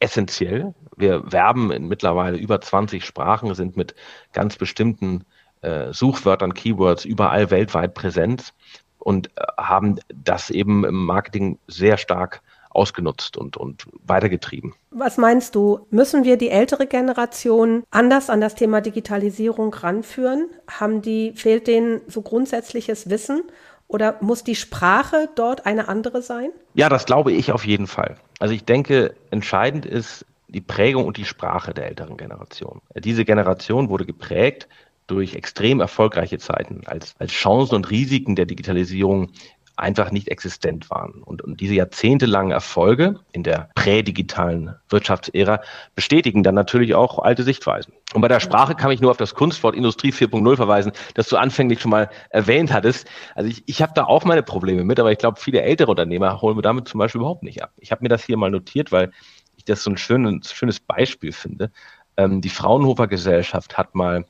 essentiell. 0.00 0.74
Wir 0.96 1.32
werben 1.32 1.70
in 1.70 1.88
mittlerweile 1.88 2.36
über 2.36 2.60
20 2.60 3.04
Sprachen, 3.04 3.54
sind 3.54 3.76
mit 3.76 3.94
ganz 4.32 4.56
bestimmten 4.56 5.24
äh, 5.60 5.92
Suchwörtern, 5.92 6.54
Keywords 6.54 7.04
überall 7.04 7.50
weltweit 7.50 7.94
präsent 7.94 8.54
und 8.98 9.28
äh, 9.28 9.42
haben 9.58 9.96
das 10.14 10.50
eben 10.50 10.84
im 10.84 11.04
Marketing 11.06 11.58
sehr 11.66 11.96
stark 11.96 12.42
ausgenutzt 12.70 13.36
und, 13.36 13.56
und 13.56 13.86
weitergetrieben. 14.04 14.74
Was 14.90 15.16
meinst 15.16 15.54
du, 15.54 15.86
müssen 15.90 16.24
wir 16.24 16.36
die 16.36 16.50
ältere 16.50 16.86
Generation 16.86 17.82
anders 17.90 18.30
an 18.30 18.40
das 18.40 18.54
Thema 18.54 18.80
Digitalisierung 18.80 19.72
ranführen? 19.74 20.48
Haben 20.68 21.02
die, 21.02 21.32
fehlt 21.32 21.66
denen 21.66 22.02
so 22.06 22.22
grundsätzliches 22.22 23.10
Wissen 23.10 23.42
oder 23.88 24.16
muss 24.20 24.44
die 24.44 24.54
Sprache 24.54 25.28
dort 25.34 25.66
eine 25.66 25.88
andere 25.88 26.22
sein? 26.22 26.50
Ja, 26.74 26.88
das 26.88 27.06
glaube 27.06 27.32
ich 27.32 27.52
auf 27.52 27.66
jeden 27.66 27.86
Fall. 27.86 28.16
Also 28.38 28.54
ich 28.54 28.64
denke, 28.64 29.14
entscheidend 29.30 29.86
ist 29.86 30.24
die 30.48 30.60
Prägung 30.60 31.04
und 31.04 31.16
die 31.16 31.24
Sprache 31.24 31.74
der 31.74 31.86
älteren 31.86 32.16
Generation. 32.16 32.80
Diese 32.94 33.24
Generation 33.24 33.88
wurde 33.88 34.06
geprägt 34.06 34.68
durch 35.06 35.34
extrem 35.34 35.80
erfolgreiche 35.80 36.38
Zeiten, 36.38 36.82
als, 36.86 37.14
als 37.18 37.32
Chancen 37.32 37.74
und 37.74 37.90
Risiken 37.90 38.36
der 38.36 38.46
Digitalisierung 38.46 39.30
einfach 39.78 40.10
nicht 40.10 40.28
existent 40.28 40.90
waren. 40.90 41.22
Und, 41.22 41.42
und 41.42 41.60
diese 41.60 41.74
jahrzehntelangen 41.74 42.52
Erfolge 42.52 43.20
in 43.32 43.42
der 43.42 43.70
prädigitalen 43.74 44.74
Wirtschaftsära 44.88 45.60
bestätigen 45.94 46.42
dann 46.42 46.54
natürlich 46.54 46.94
auch 46.94 47.18
alte 47.18 47.42
Sichtweisen. 47.42 47.92
Und 48.14 48.20
bei 48.20 48.28
der 48.28 48.40
Sprache 48.40 48.74
kann 48.74 48.90
ich 48.90 49.00
nur 49.00 49.10
auf 49.10 49.16
das 49.16 49.34
Kunstwort 49.34 49.74
Industrie 49.74 50.12
4.0 50.12 50.56
verweisen, 50.56 50.92
das 51.14 51.28
du 51.28 51.36
anfänglich 51.36 51.80
schon 51.80 51.90
mal 51.90 52.10
erwähnt 52.30 52.72
hattest. 52.72 53.06
Also 53.34 53.50
ich, 53.50 53.62
ich 53.66 53.82
habe 53.82 53.92
da 53.94 54.04
auch 54.04 54.24
meine 54.24 54.42
Probleme 54.42 54.84
mit, 54.84 54.98
aber 54.98 55.12
ich 55.12 55.18
glaube, 55.18 55.38
viele 55.40 55.62
ältere 55.62 55.90
Unternehmer 55.90 56.40
holen 56.40 56.56
wir 56.56 56.62
damit 56.62 56.88
zum 56.88 56.98
Beispiel 56.98 57.20
überhaupt 57.20 57.42
nicht 57.42 57.62
ab. 57.62 57.72
Ich 57.76 57.92
habe 57.92 58.02
mir 58.02 58.08
das 58.08 58.24
hier 58.24 58.36
mal 58.36 58.50
notiert, 58.50 58.92
weil 58.92 59.12
ich 59.56 59.64
das 59.64 59.82
so 59.82 59.90
ein 59.90 59.96
schönes, 59.96 60.52
schönes 60.52 60.80
Beispiel 60.80 61.32
finde. 61.32 61.70
Ähm, 62.16 62.40
die 62.40 62.48
Fraunhofer 62.48 63.06
Gesellschaft 63.06 63.76
hat 63.78 63.94
mal 63.94 64.24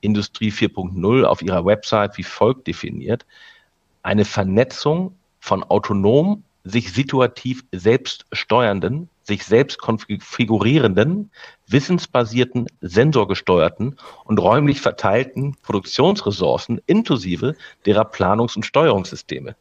Industrie 0.00 0.50
4.0 0.50 1.24
auf 1.24 1.42
ihrer 1.42 1.64
Website 1.64 2.16
wie 2.18 2.22
folgt 2.22 2.66
definiert. 2.66 3.26
Eine 4.04 4.24
Vernetzung 4.24 5.16
von 5.40 5.64
autonom, 5.64 6.44
sich 6.62 6.92
situativ 6.92 7.64
selbst 7.72 8.24
steuernden, 8.32 9.10
sich 9.24 9.44
selbst 9.44 9.78
konfigurierenden, 9.78 11.30
wissensbasierten, 11.66 12.68
sensorgesteuerten 12.80 13.96
und 14.24 14.38
räumlich 14.38 14.80
verteilten 14.80 15.56
Produktionsressourcen 15.62 16.80
inklusive 16.86 17.56
derer 17.84 18.04
Planungs- 18.04 18.54
und 18.56 18.64
Steuerungssysteme 18.64 19.56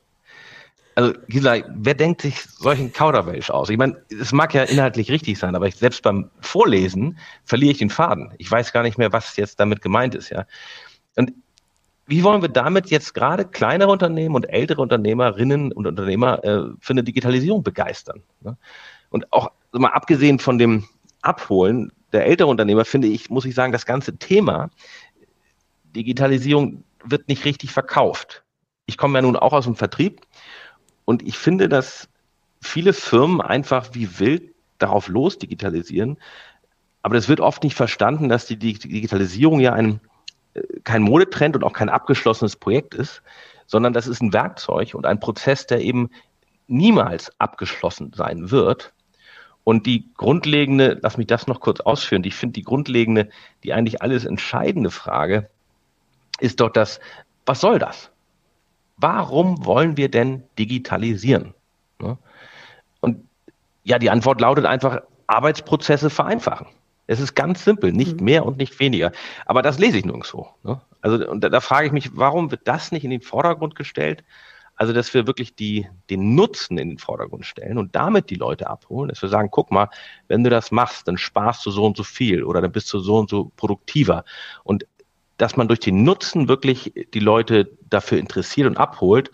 also 0.95 1.13
Gisela, 1.27 1.65
wer 1.69 1.93
denkt 1.93 2.21
sich 2.21 2.41
solchen 2.41 2.93
Kauderwelsch 2.93 3.49
aus? 3.49 3.69
Ich 3.69 3.77
meine, 3.77 3.97
es 4.09 4.31
mag 4.31 4.53
ja 4.53 4.63
inhaltlich 4.63 5.09
richtig 5.09 5.39
sein, 5.39 5.55
aber 5.55 5.67
ich, 5.67 5.75
selbst 5.75 6.03
beim 6.03 6.29
Vorlesen 6.41 7.17
verliere 7.45 7.71
ich 7.71 7.77
den 7.79 7.89
Faden. 7.89 8.33
Ich 8.37 8.49
weiß 8.49 8.73
gar 8.73 8.83
nicht 8.83 8.97
mehr, 8.97 9.11
was 9.11 9.35
jetzt 9.37 9.59
damit 9.59 9.81
gemeint 9.81 10.15
ist, 10.15 10.29
ja. 10.29 10.45
Und 11.15 11.33
wie 12.05 12.23
wollen 12.23 12.41
wir 12.41 12.49
damit 12.49 12.89
jetzt 12.89 13.13
gerade 13.13 13.45
kleinere 13.45 13.91
Unternehmen 13.91 14.35
und 14.35 14.45
ältere 14.45 14.81
Unternehmerinnen 14.81 15.71
und 15.71 15.87
Unternehmer 15.87 16.43
äh, 16.43 16.63
für 16.79 16.93
eine 16.93 17.03
Digitalisierung 17.03 17.63
begeistern? 17.63 18.21
Ne? 18.41 18.57
Und 19.09 19.31
auch 19.31 19.51
mal 19.71 19.89
abgesehen 19.89 20.39
von 20.39 20.57
dem 20.57 20.85
Abholen 21.21 21.91
der 22.11 22.25
älteren 22.25 22.51
Unternehmer, 22.51 22.85
finde 22.85 23.07
ich, 23.07 23.29
muss 23.29 23.45
ich 23.45 23.55
sagen, 23.55 23.71
das 23.71 23.85
ganze 23.85 24.17
Thema 24.17 24.69
Digitalisierung 25.95 26.83
wird 27.03 27.27
nicht 27.27 27.45
richtig 27.45 27.71
verkauft. 27.71 28.43
Ich 28.85 28.97
komme 28.97 29.17
ja 29.17 29.21
nun 29.21 29.35
auch 29.35 29.53
aus 29.53 29.65
dem 29.65 29.75
Vertrieb 29.75 30.21
und 31.05 31.23
ich 31.23 31.37
finde, 31.37 31.69
dass 31.69 32.09
viele 32.61 32.93
Firmen 32.93 33.41
einfach 33.41 33.89
wie 33.93 34.19
wild 34.19 34.53
darauf 34.77 35.07
los 35.07 35.37
digitalisieren. 35.37 36.17
Aber 37.01 37.15
das 37.15 37.27
wird 37.27 37.39
oft 37.39 37.63
nicht 37.63 37.75
verstanden, 37.75 38.29
dass 38.29 38.45
die 38.45 38.57
Digitalisierung 38.57 39.59
ja 39.59 39.73
ein, 39.73 39.99
kein 40.83 41.01
Modetrend 41.01 41.55
und 41.55 41.63
auch 41.63 41.73
kein 41.73 41.89
abgeschlossenes 41.89 42.55
Projekt 42.55 42.93
ist, 42.93 43.21
sondern 43.65 43.93
das 43.93 44.07
ist 44.07 44.21
ein 44.21 44.33
Werkzeug 44.33 44.93
und 44.93 45.05
ein 45.05 45.19
Prozess, 45.19 45.65
der 45.65 45.81
eben 45.81 46.09
niemals 46.67 47.31
abgeschlossen 47.39 48.11
sein 48.15 48.51
wird. 48.51 48.93
Und 49.63 49.85
die 49.85 50.09
grundlegende, 50.15 50.99
lass 51.01 51.17
mich 51.17 51.27
das 51.27 51.47
noch 51.47 51.61
kurz 51.61 51.79
ausführen, 51.79 52.23
ich 52.25 52.35
finde 52.35 52.53
die 52.53 52.63
grundlegende, 52.63 53.29
die 53.63 53.73
eigentlich 53.73 54.01
alles 54.01 54.25
entscheidende 54.25 54.91
Frage 54.91 55.49
ist 56.39 56.59
doch 56.59 56.69
das, 56.69 56.99
was 57.45 57.61
soll 57.61 57.79
das? 57.79 58.09
Warum 58.97 59.65
wollen 59.65 59.97
wir 59.97 60.09
denn 60.09 60.43
digitalisieren? 60.59 61.53
Und 62.99 63.27
ja, 63.83 63.99
die 63.99 64.09
Antwort 64.09 64.41
lautet 64.41 64.65
einfach, 64.65 65.01
Arbeitsprozesse 65.27 66.09
vereinfachen. 66.09 66.67
Es 67.07 67.19
ist 67.19 67.35
ganz 67.35 67.63
simpel, 67.63 67.91
nicht 67.91 68.19
mhm. 68.19 68.25
mehr 68.25 68.45
und 68.45 68.57
nicht 68.57 68.79
weniger. 68.79 69.11
Aber 69.45 69.61
das 69.61 69.79
lese 69.79 69.97
ich 69.97 70.05
nirgendwo. 70.05 70.47
Ne? 70.63 70.81
Also, 71.01 71.29
und 71.29 71.43
da, 71.43 71.49
da, 71.49 71.59
frage 71.59 71.87
ich 71.87 71.93
mich, 71.93 72.15
warum 72.15 72.51
wird 72.51 72.67
das 72.67 72.91
nicht 72.91 73.03
in 73.03 73.11
den 73.11 73.21
Vordergrund 73.21 73.75
gestellt? 73.75 74.23
Also, 74.75 74.93
dass 74.93 75.13
wir 75.13 75.27
wirklich 75.27 75.55
die, 75.55 75.87
den 76.09 76.33
Nutzen 76.35 76.77
in 76.77 76.89
den 76.89 76.97
Vordergrund 76.97 77.45
stellen 77.45 77.77
und 77.77 77.95
damit 77.95 78.29
die 78.29 78.35
Leute 78.35 78.67
abholen, 78.69 79.09
dass 79.09 79.21
wir 79.21 79.29
sagen, 79.29 79.49
guck 79.51 79.69
mal, 79.69 79.89
wenn 80.27 80.43
du 80.43 80.49
das 80.49 80.71
machst, 80.71 81.07
dann 81.07 81.17
sparst 81.17 81.65
du 81.65 81.71
so 81.71 81.85
und 81.85 81.97
so 81.97 82.03
viel 82.03 82.43
oder 82.43 82.61
dann 82.61 82.71
bist 82.71 82.91
du 82.93 82.99
so 82.99 83.17
und 83.17 83.29
so 83.29 83.51
produktiver. 83.55 84.23
Und 84.63 84.85
dass 85.37 85.57
man 85.57 85.67
durch 85.67 85.79
den 85.79 86.03
Nutzen 86.03 86.47
wirklich 86.47 86.93
die 87.13 87.19
Leute 87.19 87.77
dafür 87.89 88.17
interessiert 88.17 88.67
und 88.67 88.77
abholt 88.77 89.31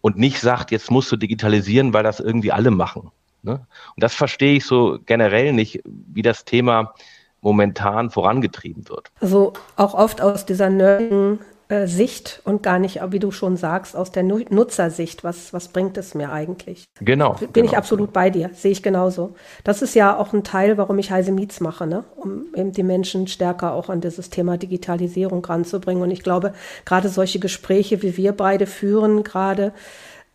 und 0.00 0.18
nicht 0.18 0.40
sagt, 0.40 0.70
jetzt 0.70 0.90
musst 0.90 1.10
du 1.12 1.16
digitalisieren, 1.16 1.92
weil 1.94 2.02
das 2.02 2.20
irgendwie 2.20 2.52
alle 2.52 2.70
machen. 2.70 3.12
Ne? 3.42 3.66
Und 3.96 4.02
das 4.02 4.14
verstehe 4.14 4.56
ich 4.56 4.64
so 4.64 4.98
generell 5.04 5.52
nicht, 5.52 5.80
wie 5.84 6.22
das 6.22 6.44
Thema 6.44 6.94
momentan 7.40 8.10
vorangetrieben 8.10 8.88
wird. 8.88 9.10
Also 9.20 9.52
auch 9.76 9.94
oft 9.94 10.20
aus 10.20 10.46
dieser 10.46 10.70
nerdigen 10.70 11.40
äh, 11.72 11.86
Sicht 11.86 12.42
und 12.44 12.62
gar 12.62 12.78
nicht, 12.78 13.00
wie 13.10 13.18
du 13.18 13.30
schon 13.30 13.56
sagst, 13.56 13.96
aus 13.96 14.12
der 14.12 14.22
Nutzersicht. 14.22 15.24
Was, 15.24 15.54
was 15.54 15.68
bringt 15.68 15.96
es 15.96 16.14
mir 16.14 16.30
eigentlich? 16.30 16.84
Genau. 17.00 17.32
Bin 17.32 17.48
genau. 17.52 17.66
ich 17.66 17.76
absolut 17.78 18.12
bei 18.12 18.28
dir, 18.28 18.50
sehe 18.52 18.72
ich 18.72 18.82
genauso. 18.82 19.34
Das 19.64 19.80
ist 19.80 19.94
ja 19.94 20.18
auch 20.18 20.34
ein 20.34 20.44
Teil, 20.44 20.76
warum 20.76 20.98
ich 20.98 21.10
Heise 21.10 21.32
Meets 21.32 21.60
mache, 21.60 21.86
ne? 21.86 22.04
um 22.16 22.44
eben 22.54 22.72
die 22.72 22.82
Menschen 22.82 23.26
stärker 23.26 23.72
auch 23.72 23.88
an 23.88 24.02
dieses 24.02 24.28
Thema 24.28 24.58
Digitalisierung 24.58 25.42
ranzubringen. 25.44 26.02
Und 26.02 26.10
ich 26.10 26.22
glaube, 26.22 26.52
gerade 26.84 27.08
solche 27.08 27.38
Gespräche, 27.38 28.02
wie 28.02 28.18
wir 28.18 28.32
beide 28.32 28.66
führen, 28.66 29.24
gerade 29.24 29.72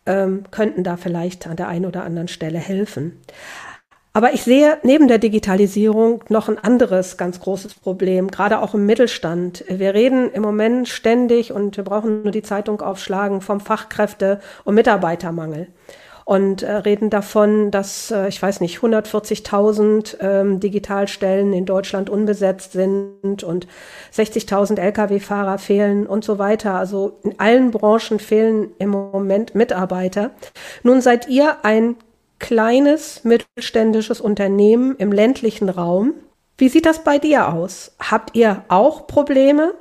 ähm, 0.08 0.44
könnten 0.50 0.82
da 0.82 0.96
vielleicht 0.96 1.46
an 1.46 1.56
der 1.56 1.68
einen 1.68 1.86
oder 1.86 2.02
anderen 2.02 2.28
Stelle 2.28 2.58
helfen. 2.58 3.20
Aber 4.14 4.32
ich 4.32 4.42
sehe 4.42 4.78
neben 4.82 5.06
der 5.06 5.18
Digitalisierung 5.18 6.24
noch 6.28 6.48
ein 6.48 6.58
anderes 6.58 7.16
ganz 7.18 7.38
großes 7.38 7.74
Problem, 7.74 8.28
gerade 8.28 8.60
auch 8.60 8.74
im 8.74 8.84
Mittelstand. 8.84 9.64
Wir 9.68 9.94
reden 9.94 10.32
im 10.32 10.42
Moment 10.42 10.88
ständig 10.88 11.52
und 11.52 11.76
wir 11.76 11.84
brauchen 11.84 12.22
nur 12.24 12.32
die 12.32 12.42
Zeitung 12.42 12.80
aufschlagen 12.80 13.42
vom 13.42 13.60
Fachkräfte- 13.60 14.40
und 14.64 14.74
Mitarbeitermangel 14.74 15.68
und 16.28 16.62
äh, 16.62 16.72
reden 16.72 17.08
davon, 17.08 17.70
dass, 17.70 18.10
äh, 18.10 18.28
ich 18.28 18.42
weiß 18.42 18.60
nicht, 18.60 18.80
140.000 18.80 20.18
ähm, 20.20 20.60
Digitalstellen 20.60 21.54
in 21.54 21.64
Deutschland 21.64 22.10
unbesetzt 22.10 22.72
sind 22.72 23.42
und 23.42 23.66
60.000 24.14 24.78
Lkw-Fahrer 24.78 25.56
fehlen 25.56 26.06
und 26.06 26.26
so 26.26 26.38
weiter. 26.38 26.74
Also 26.74 27.18
in 27.22 27.40
allen 27.40 27.70
Branchen 27.70 28.18
fehlen 28.18 28.72
im 28.78 28.90
Moment 28.90 29.54
Mitarbeiter. 29.54 30.32
Nun 30.82 31.00
seid 31.00 31.28
ihr 31.28 31.64
ein 31.64 31.96
kleines 32.38 33.24
mittelständisches 33.24 34.20
Unternehmen 34.20 34.96
im 34.96 35.12
ländlichen 35.12 35.70
Raum. 35.70 36.12
Wie 36.58 36.68
sieht 36.68 36.84
das 36.84 37.04
bei 37.04 37.16
dir 37.16 37.54
aus? 37.54 37.96
Habt 38.00 38.36
ihr 38.36 38.64
auch 38.68 39.06
Probleme, 39.06 39.72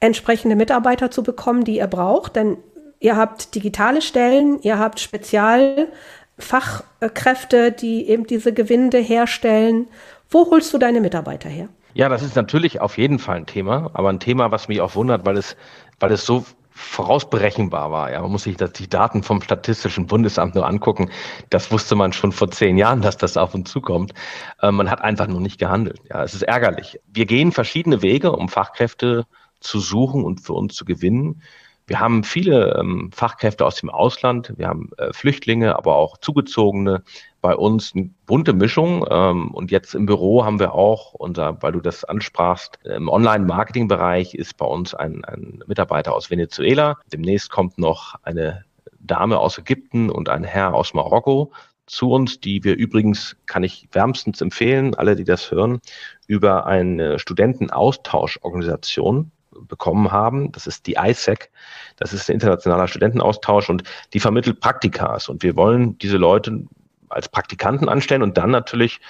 entsprechende 0.00 0.56
Mitarbeiter 0.56 1.10
zu 1.10 1.22
bekommen, 1.22 1.64
die 1.64 1.78
ihr 1.78 1.86
braucht? 1.86 2.36
Denn 2.36 2.58
ihr 3.00 3.16
habt 3.16 3.54
digitale 3.54 4.02
Stellen, 4.02 4.60
ihr 4.62 4.78
habt 4.78 5.00
Spezialfachkräfte, 5.00 7.72
die 7.72 8.06
eben 8.08 8.26
diese 8.26 8.52
Gewinde 8.52 8.98
herstellen. 8.98 9.88
Wo 10.30 10.50
holst 10.50 10.74
du 10.74 10.78
deine 10.78 11.00
Mitarbeiter 11.00 11.48
her? 11.48 11.68
Ja, 11.94 12.08
das 12.08 12.22
ist 12.22 12.36
natürlich 12.36 12.80
auf 12.80 12.98
jeden 12.98 13.18
Fall 13.18 13.36
ein 13.36 13.46
Thema, 13.46 13.90
aber 13.94 14.10
ein 14.10 14.20
Thema, 14.20 14.50
was 14.50 14.68
mich 14.68 14.82
auch 14.82 14.94
wundert, 14.94 15.24
weil 15.24 15.38
es, 15.38 15.56
weil 15.98 16.12
es 16.12 16.26
so 16.26 16.44
vorausberechenbar 16.76 17.90
war. 17.90 18.12
Ja, 18.12 18.20
man 18.20 18.32
muss 18.32 18.42
sich 18.42 18.58
das, 18.58 18.72
die 18.72 18.88
Daten 18.88 19.22
vom 19.22 19.40
Statistischen 19.40 20.06
Bundesamt 20.06 20.54
nur 20.54 20.66
angucken. 20.66 21.10
Das 21.48 21.72
wusste 21.72 21.96
man 21.96 22.12
schon 22.12 22.32
vor 22.32 22.50
zehn 22.50 22.76
Jahren, 22.76 23.00
dass 23.00 23.16
das 23.16 23.38
auf 23.38 23.54
uns 23.54 23.70
zukommt. 23.70 24.12
Äh, 24.60 24.70
man 24.70 24.90
hat 24.90 25.00
einfach 25.00 25.26
nur 25.26 25.40
nicht 25.40 25.58
gehandelt. 25.58 26.00
Ja, 26.10 26.22
es 26.22 26.34
ist 26.34 26.42
ärgerlich. 26.42 27.00
Wir 27.06 27.24
gehen 27.24 27.50
verschiedene 27.50 28.02
Wege, 28.02 28.32
um 28.32 28.50
Fachkräfte 28.50 29.24
zu 29.60 29.80
suchen 29.80 30.22
und 30.22 30.42
für 30.42 30.52
uns 30.52 30.74
zu 30.74 30.84
gewinnen. 30.84 31.42
Wir 31.88 32.00
haben 32.00 32.24
viele 32.24 32.76
ähm, 32.80 33.12
Fachkräfte 33.12 33.64
aus 33.64 33.76
dem 33.76 33.90
Ausland, 33.90 34.52
wir 34.56 34.66
haben 34.66 34.90
äh, 34.98 35.12
Flüchtlinge, 35.12 35.76
aber 35.76 35.94
auch 35.94 36.18
Zugezogene 36.18 37.04
bei 37.40 37.54
uns 37.54 37.92
eine 37.94 38.10
bunte 38.26 38.54
Mischung. 38.54 39.06
Ähm, 39.08 39.52
und 39.52 39.70
jetzt 39.70 39.94
im 39.94 40.04
Büro 40.04 40.44
haben 40.44 40.58
wir 40.58 40.74
auch 40.74 41.14
unser, 41.14 41.62
weil 41.62 41.70
du 41.70 41.80
das 41.80 42.02
ansprachst, 42.02 42.80
im 42.84 43.08
Online-Marketing-Bereich 43.08 44.34
ist 44.34 44.56
bei 44.56 44.66
uns 44.66 44.94
ein, 44.94 45.24
ein 45.24 45.62
Mitarbeiter 45.68 46.12
aus 46.12 46.28
Venezuela. 46.28 46.96
Demnächst 47.12 47.50
kommt 47.50 47.78
noch 47.78 48.16
eine 48.24 48.64
Dame 48.98 49.38
aus 49.38 49.58
Ägypten 49.58 50.10
und 50.10 50.28
ein 50.28 50.42
Herr 50.42 50.74
aus 50.74 50.92
Marokko 50.92 51.52
zu 51.86 52.10
uns, 52.10 52.40
die 52.40 52.64
wir 52.64 52.74
übrigens, 52.74 53.36
kann 53.46 53.62
ich 53.62 53.88
wärmstens 53.92 54.40
empfehlen, 54.40 54.96
alle, 54.96 55.14
die 55.14 55.22
das 55.22 55.52
hören, 55.52 55.78
über 56.26 56.66
eine 56.66 57.20
Studentenaustauschorganisation 57.20 59.30
bekommen 59.62 60.12
haben. 60.12 60.52
Das 60.52 60.66
ist 60.66 60.86
die 60.86 60.96
ISEC. 60.98 61.50
Das 61.96 62.12
ist 62.12 62.28
ein 62.28 62.34
internationaler 62.34 62.88
Studentenaustausch 62.88 63.70
und 63.70 63.82
die 64.12 64.20
vermittelt 64.20 64.60
Praktikas. 64.60 65.28
Und 65.28 65.42
wir 65.42 65.56
wollen 65.56 65.98
diese 65.98 66.16
Leute 66.16 66.64
als 67.08 67.28
Praktikanten 67.28 67.88
anstellen 67.88 68.22
und 68.22 68.36
dann 68.36 68.50
natürlich 68.50 69.00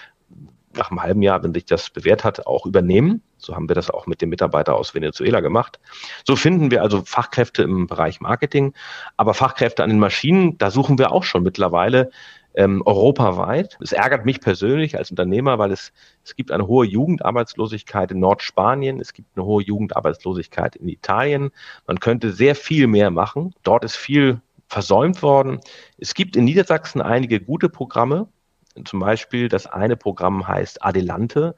nach 0.77 0.91
einem 0.91 1.03
halben 1.03 1.23
Jahr, 1.23 1.43
wenn 1.43 1.55
sich 1.55 1.65
das 1.65 1.91
bewährt 1.91 2.25
hat, 2.25 2.47
auch 2.47 2.67
übernehmen. 2.67 3.23
So 3.39 3.55
haben 3.55 3.69
wir 3.69 3.75
das 3.75 3.91
auch 3.91 4.07
mit 4.07 4.21
dem 4.23 4.29
Mitarbeiter 4.29 4.75
aus 4.75 4.95
Venezuela 4.95 5.41
gemacht. 5.41 5.79
So 6.27 6.37
finden 6.37 6.71
wir 6.71 6.83
also 6.83 7.03
Fachkräfte 7.05 7.63
im 7.63 7.87
Bereich 7.87 8.21
Marketing, 8.21 8.75
aber 9.17 9.35
Fachkräfte 9.35 9.83
an 9.83 9.91
den 9.91 9.99
Maschinen, 9.99 10.59
da 10.59 10.71
suchen 10.71 10.99
wir 10.99 11.13
auch 11.13 11.25
schon 11.25 11.43
mittlerweile 11.43 12.11
ähm, 12.57 12.83
europaweit. 12.85 13.77
Es 13.81 13.93
ärgert 13.93 14.25
mich 14.25 14.41
persönlich 14.41 14.97
als 14.97 15.11
Unternehmer, 15.11 15.59
weil 15.59 15.71
es, 15.71 15.93
es 16.25 16.35
gibt 16.35 16.51
eine 16.51 16.67
hohe 16.67 16.87
Jugendarbeitslosigkeit 16.87 18.11
in 18.11 18.19
Nordspanien, 18.19 18.99
es 18.99 19.13
gibt 19.13 19.37
eine 19.37 19.45
hohe 19.45 19.63
Jugendarbeitslosigkeit 19.63 20.75
in 20.75 20.89
Italien. 20.89 21.51
Man 21.87 22.01
könnte 22.01 22.33
sehr 22.33 22.55
viel 22.55 22.87
mehr 22.87 23.11
machen. 23.11 23.55
Dort 23.63 23.85
ist 23.85 23.97
viel 23.97 24.41
versäumt 24.69 25.23
worden. 25.23 25.61
Es 25.99 26.15
gibt 26.15 26.35
in 26.35 26.45
Niedersachsen 26.45 27.03
einige 27.03 27.41
gute 27.41 27.69
Programme. 27.69 28.29
Zum 28.85 29.01
Beispiel 29.01 29.49
das 29.49 29.67
eine 29.67 29.97
Programm 29.97 30.49
heißt 30.49 30.83
Adelante. 30.83 31.57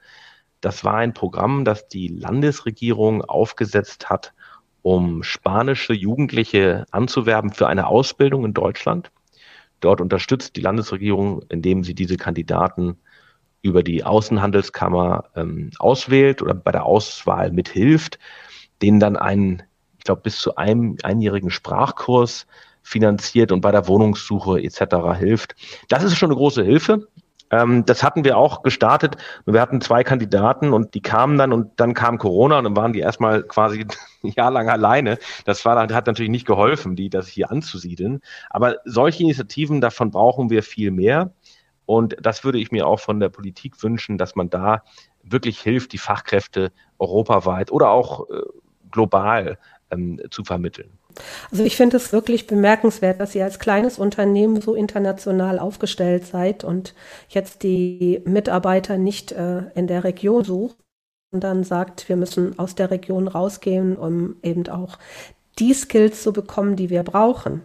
Das 0.61 0.85
war 0.85 0.97
ein 0.97 1.15
Programm, 1.15 1.65
das 1.65 1.89
die 1.89 2.09
Landesregierung 2.09 3.25
aufgesetzt 3.25 4.11
hat, 4.11 4.35
um 4.83 5.23
spanische 5.23 5.95
Jugendliche 5.95 6.87
anzuwerben 6.91 7.53
für 7.53 7.69
eine 7.69 7.87
Ausbildung 7.87 8.45
in 8.45 8.55
Deutschland. 8.55 9.13
Dort 9.81 10.01
unterstützt 10.01 10.57
die 10.57 10.61
Landesregierung, 10.61 11.43
indem 11.49 11.85
sie 11.85 11.95
diese 11.95 12.17
Kandidaten 12.17 12.97
über 13.63 13.83
die 13.83 14.05
Außenhandelskammer 14.05 15.25
ähm, 15.35 15.71
auswählt 15.79 16.43
oder 16.43 16.55
bei 16.55 16.73
der 16.73 16.85
Auswahl 16.85 17.53
mithilft, 17.53 18.19
denen 18.83 19.01
dann 19.01 19.17
einen, 19.17 19.63
ich 19.99 20.05
glaube, 20.05 20.23
bis 20.23 20.39
zu 20.39 20.57
einem 20.57 20.97
einjährigen 21.03 21.51
Sprachkurs 21.51 22.47
finanziert 22.83 23.53
und 23.53 23.61
bei 23.61 23.73
der 23.73 23.87
Wohnungssuche 23.89 24.63
etc. 24.63 25.19
hilft. 25.19 25.55
Das 25.89 26.05
ist 26.05 26.17
schon 26.17 26.31
eine 26.31 26.37
große 26.37 26.65
Hilfe. 26.65 27.09
Ähm, 27.51 27.85
das 27.85 28.03
hatten 28.03 28.25
wir 28.25 28.37
auch 28.37 28.63
gestartet. 28.63 29.17
Wir 29.47 29.61
hatten 29.61 29.81
zwei 29.81 30.05
Kandidaten 30.05 30.73
und 30.73 30.95
die 30.95 31.01
kamen 31.01 31.39
dann 31.39 31.53
und 31.53 31.81
dann 31.81 31.95
kam 31.95 32.19
Corona 32.19 32.59
und 32.59 32.65
dann 32.65 32.77
waren 32.77 32.93
die 32.93 33.01
erstmal 33.01 33.43
quasi 33.43 33.87
ein 34.23 34.33
Jahr 34.33 34.51
lang 34.51 34.69
alleine. 34.69 35.19
Das 35.45 35.65
war, 35.65 35.81
hat 35.81 36.07
natürlich 36.07 36.31
nicht 36.31 36.47
geholfen, 36.47 36.97
die 36.97 37.11
das 37.11 37.29
hier 37.29 37.51
anzusiedeln. 37.51 38.21
Aber 38.51 38.77
solche 38.85 39.23
Initiativen, 39.23 39.81
davon 39.81 40.11
brauchen 40.11 40.51
wir 40.51 40.63
viel 40.63 40.91
mehr. 40.91 41.33
Und 41.87 42.17
das 42.21 42.45
würde 42.45 42.59
ich 42.59 42.71
mir 42.71 42.87
auch 42.87 43.01
von 43.01 43.19
der 43.19 43.31
Politik 43.31 43.83
wünschen, 43.83 44.19
dass 44.19 44.37
man 44.37 44.51
da 44.51 44.83
wirklich 45.23 45.61
hilft, 45.61 45.93
die 45.93 45.99
Fachkräfte 45.99 46.71
europaweit 46.99 47.73
oder 47.73 47.91
auch 47.91 48.29
äh, 48.29 48.43
global 48.91 49.59
ähm, 49.91 50.21
zu 50.31 50.45
vermitteln. 50.45 50.98
Also 51.51 51.65
ich 51.65 51.77
finde 51.77 51.97
es 51.97 52.13
wirklich 52.13 52.47
bemerkenswert, 52.47 53.21
dass 53.21 53.35
ihr 53.35 53.45
als 53.45 53.59
kleines 53.59 53.99
Unternehmen 53.99 54.61
so 54.61 54.75
international 54.75 55.59
aufgestellt 55.59 56.27
seid 56.27 56.65
und 56.65 56.95
jetzt 57.29 57.63
die 57.63 58.23
Mitarbeiter 58.25 58.99
nicht 58.99 59.33
äh, 59.33 59.63
in 59.75 59.87
der 59.87 60.05
Region 60.05 60.45
sucht 60.45 60.77
dann 61.31 61.65
sagt, 61.65 62.09
wir 62.09 62.17
müssen 62.17 62.59
aus 62.59 62.75
der 62.75 62.91
Region 62.91 63.29
rausgehen, 63.29 63.97
um 63.97 64.37
eben 64.43 64.67
auch 64.69 64.99
die 65.59 65.75
Skills 65.75 66.23
zu 66.23 66.33
bekommen, 66.33 66.77
die 66.77 66.91
wir 66.91 67.03
brauchen. 67.03 67.63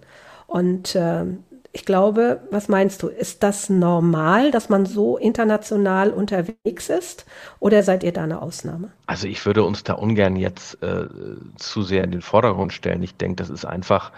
Und 0.47 0.95
äh, 0.95 1.25
ich 1.75 1.85
glaube, 1.85 2.39
was 2.51 2.69
meinst 2.69 3.01
du? 3.01 3.07
Ist 3.07 3.41
das 3.41 3.67
normal, 3.67 4.51
dass 4.51 4.69
man 4.69 4.85
so 4.85 5.17
international 5.17 6.11
unterwegs 6.11 6.89
ist? 6.89 7.25
Oder 7.59 7.81
seid 7.81 8.03
ihr 8.03 8.13
da 8.13 8.23
eine 8.23 8.43
Ausnahme? 8.43 8.91
Also 9.07 9.27
ich 9.27 9.43
würde 9.43 9.63
uns 9.63 9.83
da 9.83 9.93
ungern 9.93 10.35
jetzt 10.35 10.81
äh, 10.83 11.07
zu 11.57 11.81
sehr 11.81 12.03
in 12.03 12.11
den 12.11 12.21
Vordergrund 12.21 12.73
stellen. 12.73 13.01
Ich 13.01 13.15
denke, 13.15 13.37
das 13.37 13.49
ist 13.49 13.65
einfach, 13.65 14.11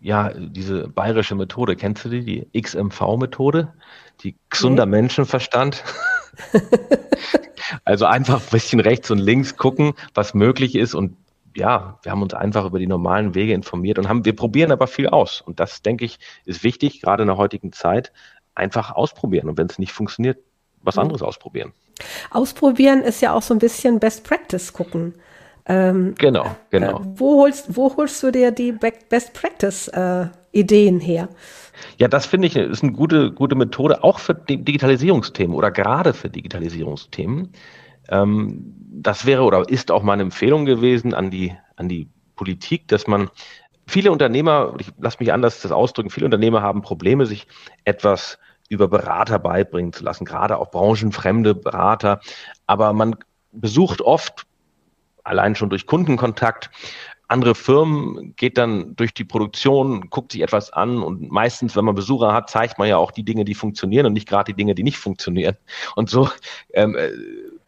ja, 0.00 0.32
diese 0.34 0.88
bayerische 0.88 1.34
Methode. 1.34 1.76
Kennst 1.76 2.06
du 2.06 2.08
die? 2.08 2.24
Die 2.52 2.62
XMV-Methode? 2.62 3.68
Die 4.22 4.34
gesunder 4.48 4.86
nee. 4.86 4.92
Menschenverstand. 4.92 5.84
also 7.84 8.06
einfach 8.06 8.40
ein 8.40 8.50
bisschen 8.50 8.80
rechts 8.80 9.10
und 9.10 9.18
links 9.18 9.58
gucken, 9.58 9.92
was 10.14 10.32
möglich 10.32 10.74
ist 10.74 10.94
und 10.94 11.18
ja, 11.54 11.98
wir 12.02 12.12
haben 12.12 12.22
uns 12.22 12.34
einfach 12.34 12.64
über 12.64 12.78
die 12.78 12.86
normalen 12.86 13.34
Wege 13.34 13.52
informiert 13.52 13.98
und 13.98 14.08
haben, 14.08 14.24
wir 14.24 14.34
probieren 14.34 14.72
aber 14.72 14.86
viel 14.86 15.08
aus. 15.08 15.40
Und 15.40 15.60
das, 15.60 15.82
denke 15.82 16.04
ich, 16.04 16.18
ist 16.44 16.64
wichtig, 16.64 17.00
gerade 17.00 17.22
in 17.22 17.28
der 17.28 17.36
heutigen 17.36 17.72
Zeit, 17.72 18.12
einfach 18.54 18.90
ausprobieren. 18.90 19.48
Und 19.48 19.58
wenn 19.58 19.66
es 19.66 19.78
nicht 19.78 19.92
funktioniert, 19.92 20.38
was 20.82 20.96
mhm. 20.96 21.02
anderes 21.02 21.22
ausprobieren. 21.22 21.72
Ausprobieren 22.30 23.02
ist 23.02 23.20
ja 23.20 23.32
auch 23.32 23.42
so 23.42 23.54
ein 23.54 23.58
bisschen 23.58 24.00
Best 24.00 24.24
Practice 24.24 24.72
gucken. 24.72 25.14
Ähm, 25.66 26.14
genau, 26.18 26.54
genau. 26.70 27.00
Äh, 27.00 27.04
wo, 27.16 27.42
holst, 27.42 27.74
wo 27.74 27.96
holst 27.96 28.22
du 28.22 28.30
dir 28.30 28.50
die 28.50 28.72
Best 28.72 29.32
Practice 29.32 29.88
äh, 29.88 30.26
Ideen 30.52 31.00
her? 31.00 31.28
Ja, 31.98 32.08
das 32.08 32.26
finde 32.26 32.48
ich 32.48 32.56
ist 32.56 32.82
eine 32.82 32.92
gute, 32.92 33.32
gute 33.32 33.54
Methode, 33.54 34.04
auch 34.04 34.18
für 34.18 34.34
Digitalisierungsthemen 34.34 35.56
oder 35.56 35.70
gerade 35.70 36.12
für 36.12 36.28
Digitalisierungsthemen. 36.28 37.52
Ähm, 38.08 38.74
das 38.90 39.26
wäre 39.26 39.42
oder 39.42 39.68
ist 39.68 39.90
auch 39.90 40.02
meine 40.02 40.22
Empfehlung 40.22 40.64
gewesen 40.64 41.14
an 41.14 41.30
die, 41.30 41.54
an 41.76 41.88
die 41.88 42.08
Politik, 42.36 42.88
dass 42.88 43.06
man 43.06 43.30
viele 43.86 44.12
Unternehmer, 44.12 44.74
ich 44.78 44.88
lasse 44.98 45.18
mich 45.20 45.32
anders 45.32 45.60
das 45.60 45.72
ausdrücken, 45.72 46.10
viele 46.10 46.26
Unternehmer 46.26 46.62
haben 46.62 46.82
Probleme, 46.82 47.26
sich 47.26 47.46
etwas 47.84 48.38
über 48.68 48.88
Berater 48.88 49.38
beibringen 49.38 49.92
zu 49.92 50.04
lassen, 50.04 50.24
gerade 50.24 50.58
auch 50.58 50.70
branchenfremde 50.70 51.54
Berater. 51.54 52.20
Aber 52.66 52.92
man 52.92 53.16
besucht 53.52 54.00
oft, 54.00 54.46
allein 55.22 55.54
schon 55.54 55.70
durch 55.70 55.86
Kundenkontakt, 55.86 56.70
andere 57.28 57.54
Firmen, 57.54 58.34
geht 58.36 58.58
dann 58.58 58.96
durch 58.96 59.14
die 59.14 59.24
Produktion, 59.24 60.10
guckt 60.10 60.32
sich 60.32 60.42
etwas 60.42 60.72
an 60.72 61.02
und 61.02 61.30
meistens, 61.30 61.74
wenn 61.74 61.84
man 61.84 61.94
Besucher 61.94 62.32
hat, 62.32 62.50
zeigt 62.50 62.78
man 62.78 62.88
ja 62.88 62.98
auch 62.98 63.10
die 63.10 63.24
Dinge, 63.24 63.44
die 63.44 63.54
funktionieren 63.54 64.06
und 64.06 64.12
nicht 64.12 64.28
gerade 64.28 64.52
die 64.52 64.56
Dinge, 64.56 64.74
die 64.74 64.82
nicht 64.82 64.98
funktionieren. 64.98 65.56
Und 65.96 66.10
so 66.10 66.28
ähm, 66.74 66.96
äh, 66.96 67.10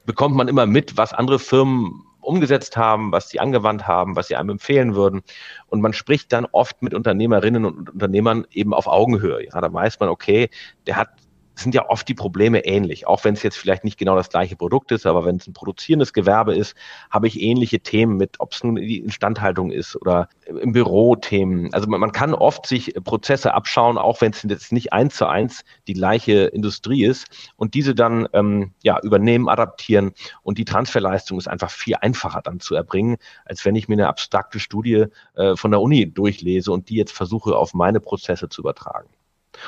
bekommt 0.06 0.36
man 0.36 0.48
immer 0.48 0.66
mit, 0.66 0.96
was 0.96 1.12
andere 1.12 1.38
Firmen 1.38 2.04
umgesetzt 2.20 2.76
haben, 2.76 3.12
was 3.12 3.28
sie 3.28 3.38
angewandt 3.38 3.86
haben, 3.86 4.16
was 4.16 4.28
sie 4.28 4.36
einem 4.36 4.50
empfehlen 4.50 4.94
würden. 4.96 5.22
Und 5.68 5.80
man 5.80 5.92
spricht 5.92 6.32
dann 6.32 6.46
oft 6.46 6.82
mit 6.82 6.92
Unternehmerinnen 6.92 7.64
und 7.64 7.90
Unternehmern 7.90 8.46
eben 8.50 8.74
auf 8.74 8.86
Augenhöhe. 8.88 9.44
Ja, 9.44 9.60
da 9.60 9.72
weiß 9.72 10.00
man, 10.00 10.08
okay, 10.08 10.50
der 10.86 10.96
hat 10.96 11.10
sind 11.58 11.74
ja 11.74 11.88
oft 11.88 12.06
die 12.08 12.14
Probleme 12.14 12.64
ähnlich. 12.64 13.06
Auch 13.06 13.24
wenn 13.24 13.34
es 13.34 13.42
jetzt 13.42 13.56
vielleicht 13.56 13.84
nicht 13.84 13.98
genau 13.98 14.14
das 14.14 14.28
gleiche 14.28 14.56
Produkt 14.56 14.92
ist, 14.92 15.06
aber 15.06 15.24
wenn 15.24 15.36
es 15.36 15.46
ein 15.46 15.54
produzierendes 15.54 16.12
Gewerbe 16.12 16.54
ist, 16.54 16.76
habe 17.10 17.26
ich 17.26 17.40
ähnliche 17.40 17.80
Themen 17.80 18.16
mit, 18.16 18.36
ob 18.40 18.52
es 18.52 18.62
nun 18.62 18.76
die 18.76 18.98
Instandhaltung 18.98 19.70
ist 19.70 19.96
oder 19.96 20.28
im 20.46 20.72
Büro 20.72 21.16
Themen. 21.16 21.72
Also 21.72 21.88
man, 21.88 22.00
man 22.00 22.12
kann 22.12 22.34
oft 22.34 22.66
sich 22.66 22.94
Prozesse 23.04 23.54
abschauen, 23.54 23.96
auch 23.98 24.20
wenn 24.20 24.32
es 24.32 24.42
jetzt 24.42 24.72
nicht 24.72 24.92
eins 24.92 25.16
zu 25.16 25.26
eins 25.26 25.64
die 25.88 25.94
gleiche 25.94 26.44
Industrie 26.44 27.04
ist 27.04 27.26
und 27.56 27.74
diese 27.74 27.94
dann 27.94 28.28
ähm, 28.32 28.72
ja 28.82 29.00
übernehmen, 29.02 29.48
adaptieren 29.48 30.12
und 30.42 30.58
die 30.58 30.64
Transferleistung 30.64 31.38
ist 31.38 31.48
einfach 31.48 31.70
viel 31.70 31.96
einfacher 32.00 32.42
dann 32.42 32.60
zu 32.60 32.74
erbringen, 32.74 33.16
als 33.44 33.64
wenn 33.64 33.76
ich 33.76 33.88
mir 33.88 33.94
eine 33.94 34.08
abstrakte 34.08 34.60
Studie 34.60 35.06
äh, 35.34 35.56
von 35.56 35.70
der 35.70 35.80
Uni 35.80 36.12
durchlese 36.12 36.70
und 36.70 36.90
die 36.90 36.96
jetzt 36.96 37.12
versuche 37.12 37.56
auf 37.56 37.72
meine 37.72 38.00
Prozesse 38.00 38.48
zu 38.48 38.60
übertragen. 38.60 39.08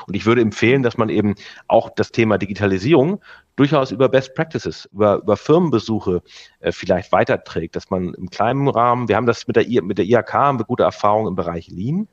Und 0.07 0.15
ich 0.15 0.27
würde 0.27 0.41
empfehlen, 0.41 0.83
dass 0.83 0.97
man 0.97 1.09
eben 1.09 1.35
auch 1.67 1.91
das 1.91 2.13
Thema 2.13 2.39
Digitalisierung 2.39 3.21
durchaus 3.57 3.91
über 3.91 4.09
Best 4.09 4.35
Practices, 4.35 4.89
über, 4.93 5.17
über 5.17 5.37
Firmenbesuche 5.37 6.23
äh, 6.61 6.73
vielleicht 6.73 7.13
weiterträgt, 7.13 7.77
dass 7.77 7.91
man 7.91 8.15
im 8.15 8.31
kleinen 8.31 8.69
Rahmen, 8.69 9.09
wir 9.09 9.17
haben 9.17 9.27
das 9.27 9.47
mit 9.47 9.57
der, 9.57 9.69
I, 9.69 9.81
mit 9.81 9.99
der 9.99 10.05
IHK, 10.05 10.33
haben 10.33 10.59
wir 10.59 10.65
gute 10.65 10.85
Erfahrungen 10.85 11.29
im 11.29 11.35
Bereich 11.35 11.69
Lean. 11.69 12.09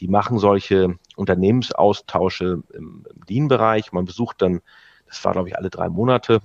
Die 0.00 0.08
machen 0.08 0.38
solche 0.38 0.98
Unternehmensaustausche 1.16 2.62
im, 2.72 3.04
im 3.14 3.22
Lean-Bereich. 3.28 3.92
Man 3.92 4.04
besucht 4.04 4.42
dann, 4.42 4.60
das 5.06 5.24
war 5.24 5.32
glaube 5.32 5.48
ich 5.48 5.56
alle 5.56 5.70
drei 5.70 5.88
Monate, 5.88 6.40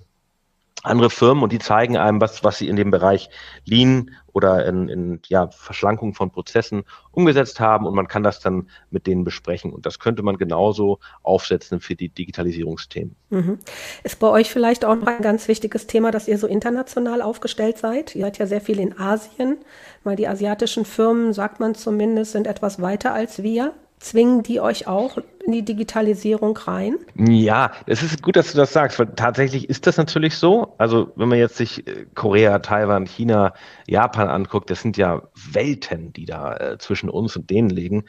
andere 0.83 1.09
Firmen 1.09 1.43
und 1.43 1.51
die 1.51 1.59
zeigen 1.59 1.97
einem, 1.97 2.21
was, 2.21 2.43
was 2.43 2.57
sie 2.57 2.67
in 2.67 2.75
dem 2.75 2.91
Bereich 2.91 3.29
Lean 3.65 4.11
oder 4.33 4.65
in, 4.65 4.87
in 4.87 5.19
ja, 5.27 5.49
Verschlankung 5.49 6.13
von 6.13 6.31
Prozessen 6.31 6.83
umgesetzt 7.11 7.59
haben 7.59 7.85
und 7.85 7.93
man 7.93 8.07
kann 8.07 8.23
das 8.23 8.39
dann 8.39 8.69
mit 8.89 9.05
denen 9.07 9.23
besprechen. 9.23 9.73
Und 9.73 9.85
das 9.85 9.99
könnte 9.99 10.23
man 10.23 10.37
genauso 10.37 10.99
aufsetzen 11.23 11.79
für 11.79 11.95
die 11.95 12.09
Digitalisierungsthemen. 12.09 13.15
Mhm. 13.29 13.59
Ist 14.03 14.19
bei 14.19 14.27
euch 14.27 14.49
vielleicht 14.49 14.85
auch 14.85 14.95
noch 14.95 15.07
ein 15.07 15.21
ganz 15.21 15.47
wichtiges 15.47 15.87
Thema, 15.87 16.11
dass 16.11 16.27
ihr 16.27 16.37
so 16.37 16.47
international 16.47 17.21
aufgestellt 17.21 17.77
seid? 17.77 18.15
Ihr 18.15 18.23
seid 18.23 18.37
ja 18.37 18.47
sehr 18.47 18.61
viel 18.61 18.79
in 18.79 18.97
Asien, 18.97 19.57
weil 20.03 20.15
die 20.15 20.27
asiatischen 20.27 20.85
Firmen, 20.85 21.33
sagt 21.33 21.59
man 21.59 21.75
zumindest, 21.75 22.31
sind 22.31 22.47
etwas 22.47 22.81
weiter 22.81 23.13
als 23.13 23.43
wir. 23.43 23.73
Zwingen 24.01 24.41
die 24.41 24.59
euch 24.59 24.87
auch 24.87 25.19
in 25.45 25.51
die 25.51 25.63
Digitalisierung 25.63 26.57
rein? 26.57 26.95
Ja, 27.15 27.71
es 27.85 28.01
ist 28.01 28.23
gut, 28.23 28.35
dass 28.35 28.51
du 28.51 28.57
das 28.57 28.73
sagst, 28.73 28.97
weil 28.97 29.13
tatsächlich 29.15 29.69
ist 29.69 29.85
das 29.85 29.97
natürlich 29.97 30.37
so. 30.37 30.73
Also 30.79 31.11
wenn 31.15 31.29
man 31.29 31.37
jetzt 31.37 31.55
sich 31.55 31.85
äh, 31.87 32.07
Korea, 32.15 32.57
Taiwan, 32.59 33.05
China, 33.05 33.53
Japan 33.85 34.27
anguckt, 34.27 34.71
das 34.71 34.81
sind 34.81 34.97
ja 34.97 35.21
Welten, 35.51 36.13
die 36.13 36.25
da 36.25 36.57
äh, 36.57 36.77
zwischen 36.79 37.11
uns 37.11 37.35
und 37.35 37.51
denen 37.51 37.69
liegen. 37.69 38.05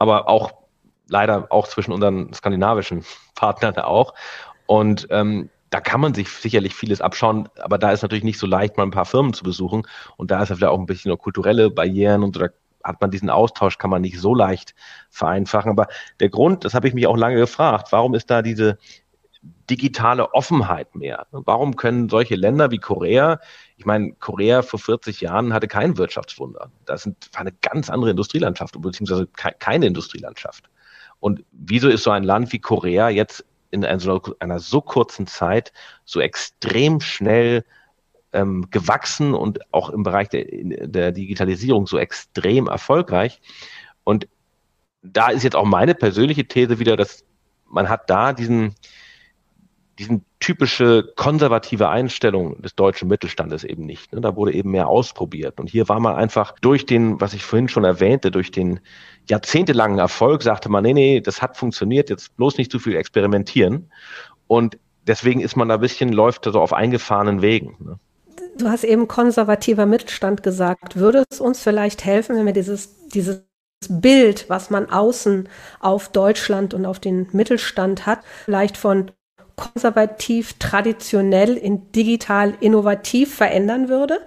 Aber 0.00 0.28
auch 0.28 0.52
leider 1.08 1.46
auch 1.50 1.68
zwischen 1.68 1.92
unseren 1.92 2.32
skandinavischen 2.32 3.04
Partnern 3.36 3.76
auch. 3.76 4.14
Und 4.66 5.06
ähm, 5.10 5.48
da 5.70 5.80
kann 5.80 6.00
man 6.00 6.12
sich 6.12 6.28
sicherlich 6.28 6.74
vieles 6.74 7.00
abschauen, 7.00 7.48
aber 7.60 7.78
da 7.78 7.92
ist 7.92 8.02
natürlich 8.02 8.24
nicht 8.24 8.40
so 8.40 8.48
leicht, 8.48 8.76
mal 8.76 8.82
ein 8.82 8.90
paar 8.90 9.04
Firmen 9.04 9.32
zu 9.32 9.44
besuchen. 9.44 9.86
Und 10.16 10.32
da 10.32 10.42
ist 10.42 10.48
ja 10.48 10.56
vielleicht 10.56 10.72
auch 10.72 10.78
ein 10.78 10.86
bisschen 10.86 11.12
noch 11.12 11.18
kulturelle 11.18 11.70
Barrieren 11.70 12.24
und 12.24 12.34
so, 12.34 12.40
da 12.40 12.48
hat 12.86 13.00
man 13.00 13.10
diesen 13.10 13.30
Austausch, 13.30 13.78
kann 13.78 13.90
man 13.90 14.02
nicht 14.02 14.18
so 14.18 14.34
leicht 14.34 14.74
vereinfachen. 15.10 15.70
Aber 15.70 15.88
der 16.20 16.28
Grund, 16.28 16.64
das 16.64 16.74
habe 16.74 16.88
ich 16.88 16.94
mich 16.94 17.06
auch 17.06 17.16
lange 17.16 17.36
gefragt, 17.36 17.88
warum 17.90 18.14
ist 18.14 18.30
da 18.30 18.42
diese 18.42 18.78
digitale 19.68 20.32
Offenheit 20.32 20.94
mehr? 20.94 21.26
Warum 21.30 21.76
können 21.76 22.08
solche 22.08 22.36
Länder 22.36 22.70
wie 22.70 22.78
Korea, 22.78 23.40
ich 23.76 23.84
meine, 23.84 24.12
Korea 24.12 24.62
vor 24.62 24.78
40 24.78 25.20
Jahren 25.20 25.52
hatte 25.52 25.68
kein 25.68 25.98
Wirtschaftswunder. 25.98 26.70
Das 26.84 27.06
war 27.06 27.40
eine 27.40 27.52
ganz 27.62 27.90
andere 27.90 28.10
Industrielandschaft, 28.10 28.80
beziehungsweise 28.80 29.26
keine 29.58 29.86
Industrielandschaft. 29.86 30.68
Und 31.20 31.44
wieso 31.52 31.88
ist 31.88 32.02
so 32.02 32.10
ein 32.10 32.24
Land 32.24 32.52
wie 32.52 32.60
Korea 32.60 33.08
jetzt 33.08 33.44
in 33.70 33.84
einer 33.84 34.58
so 34.58 34.80
kurzen 34.80 35.26
Zeit 35.26 35.72
so 36.04 36.20
extrem 36.20 37.00
schnell 37.00 37.64
ähm, 38.36 38.66
gewachsen 38.70 39.34
und 39.34 39.60
auch 39.72 39.90
im 39.90 40.02
Bereich 40.02 40.28
der, 40.28 40.44
der 40.44 41.12
Digitalisierung 41.12 41.86
so 41.86 41.98
extrem 41.98 42.68
erfolgreich. 42.68 43.40
Und 44.04 44.28
da 45.02 45.28
ist 45.28 45.42
jetzt 45.42 45.56
auch 45.56 45.64
meine 45.64 45.94
persönliche 45.94 46.46
These 46.46 46.78
wieder, 46.78 46.96
dass 46.96 47.24
man 47.64 47.88
hat 47.88 48.10
da 48.10 48.32
diesen, 48.34 48.74
diesen 49.98 50.24
typische 50.38 51.12
konservative 51.16 51.88
Einstellung 51.88 52.60
des 52.60 52.74
deutschen 52.74 53.08
Mittelstandes 53.08 53.64
eben 53.64 53.86
nicht. 53.86 54.12
Ne? 54.12 54.20
Da 54.20 54.36
wurde 54.36 54.52
eben 54.52 54.70
mehr 54.70 54.88
ausprobiert. 54.88 55.58
Und 55.58 55.70
hier 55.70 55.88
war 55.88 55.98
man 55.98 56.14
einfach 56.14 56.54
durch 56.60 56.84
den, 56.84 57.20
was 57.20 57.32
ich 57.32 57.42
vorhin 57.42 57.68
schon 57.68 57.84
erwähnte, 57.84 58.30
durch 58.30 58.50
den 58.50 58.80
jahrzehntelangen 59.28 59.98
Erfolg, 59.98 60.42
sagte 60.42 60.68
man, 60.68 60.84
nee, 60.84 60.92
nee, 60.92 61.20
das 61.20 61.40
hat 61.40 61.56
funktioniert, 61.56 62.10
jetzt 62.10 62.36
bloß 62.36 62.58
nicht 62.58 62.70
zu 62.70 62.78
viel 62.78 62.96
experimentieren. 62.96 63.90
Und 64.46 64.78
deswegen 65.06 65.40
ist 65.40 65.56
man 65.56 65.68
da 65.68 65.74
ein 65.74 65.80
bisschen, 65.80 66.12
läuft 66.12 66.44
so 66.44 66.60
auf 66.60 66.74
eingefahrenen 66.74 67.40
Wegen. 67.40 67.76
Ne? 67.80 67.98
Du 68.58 68.68
hast 68.68 68.84
eben 68.84 69.08
konservativer 69.08 69.86
Mittelstand 69.86 70.42
gesagt. 70.42 70.96
Würde 70.96 71.24
es 71.30 71.40
uns 71.40 71.60
vielleicht 71.60 72.04
helfen, 72.04 72.36
wenn 72.36 72.46
wir 72.46 72.52
dieses, 72.52 73.08
dieses 73.08 73.44
Bild, 73.88 74.46
was 74.48 74.70
man 74.70 74.90
außen 74.90 75.48
auf 75.80 76.08
Deutschland 76.08 76.74
und 76.74 76.86
auf 76.86 76.98
den 76.98 77.28
Mittelstand 77.32 78.06
hat, 78.06 78.20
vielleicht 78.44 78.76
von 78.76 79.10
konservativ 79.56 80.54
traditionell 80.58 81.56
in 81.56 81.92
digital 81.92 82.54
innovativ 82.60 83.34
verändern 83.34 83.88
würde? 83.88 84.20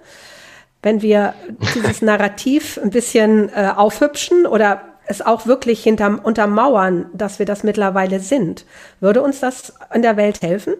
Wenn 0.81 1.01
wir 1.01 1.33
dieses 1.75 2.01
Narrativ 2.03 2.79
ein 2.81 2.89
bisschen 2.89 3.49
äh, 3.49 3.71
aufhübschen 3.75 4.45
oder 4.45 4.81
es 5.05 5.23
auch 5.23 5.47
wirklich 5.47 5.83
hinterm, 5.83 6.19
untermauern, 6.19 7.07
dass 7.13 7.39
wir 7.39 7.45
das 7.45 7.63
mittlerweile 7.63 8.19
sind, 8.19 8.65
würde 8.99 9.21
uns 9.21 9.39
das 9.39 9.73
in 9.93 10.03
der 10.03 10.17
Welt 10.17 10.41
helfen? 10.41 10.75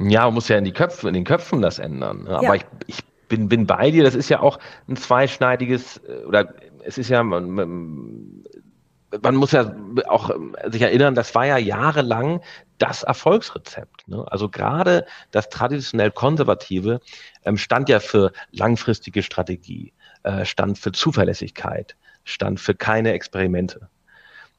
Ja, 0.00 0.24
man 0.24 0.34
muss 0.34 0.48
ja 0.48 0.56
in, 0.56 0.64
die 0.64 0.72
Köpfe, 0.72 1.08
in 1.08 1.14
den 1.14 1.24
Köpfen 1.24 1.60
das 1.60 1.78
ändern. 1.78 2.26
Aber 2.26 2.42
ja. 2.42 2.54
ich, 2.54 2.64
ich 2.86 3.04
bin, 3.28 3.48
bin 3.48 3.66
bei 3.66 3.90
dir, 3.90 4.02
das 4.02 4.14
ist 4.14 4.28
ja 4.28 4.40
auch 4.40 4.58
ein 4.88 4.96
zweischneidiges, 4.96 5.98
äh, 5.98 6.24
oder 6.24 6.54
es 6.82 6.96
ist 6.96 7.10
ja, 7.10 7.22
man, 7.22 7.50
man 9.22 9.34
muss 9.34 9.52
ja 9.52 9.74
auch 10.08 10.30
sich 10.66 10.82
erinnern, 10.82 11.14
das 11.14 11.34
war 11.34 11.46
ja 11.46 11.58
jahrelang 11.58 12.40
das 12.78 13.02
Erfolgsrezept. 13.02 14.08
Ne? 14.08 14.24
Also 14.30 14.48
gerade 14.48 15.04
das 15.32 15.48
traditionell 15.48 16.10
Konservative 16.10 17.00
ähm, 17.44 17.56
stand 17.56 17.88
ja 17.88 18.00
für 18.00 18.32
langfristige 18.52 19.22
Strategie, 19.22 19.92
äh, 20.22 20.44
stand 20.44 20.78
für 20.78 20.92
Zuverlässigkeit, 20.92 21.96
stand 22.24 22.60
für 22.60 22.74
keine 22.74 23.12
Experimente. 23.12 23.88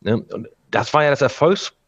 Ne? 0.02 0.18
Und 0.18 0.50
das 0.70 0.94
war 0.94 1.04
ja 1.04 1.10
das 1.10 1.22
Erfolgsrezept. 1.22 1.81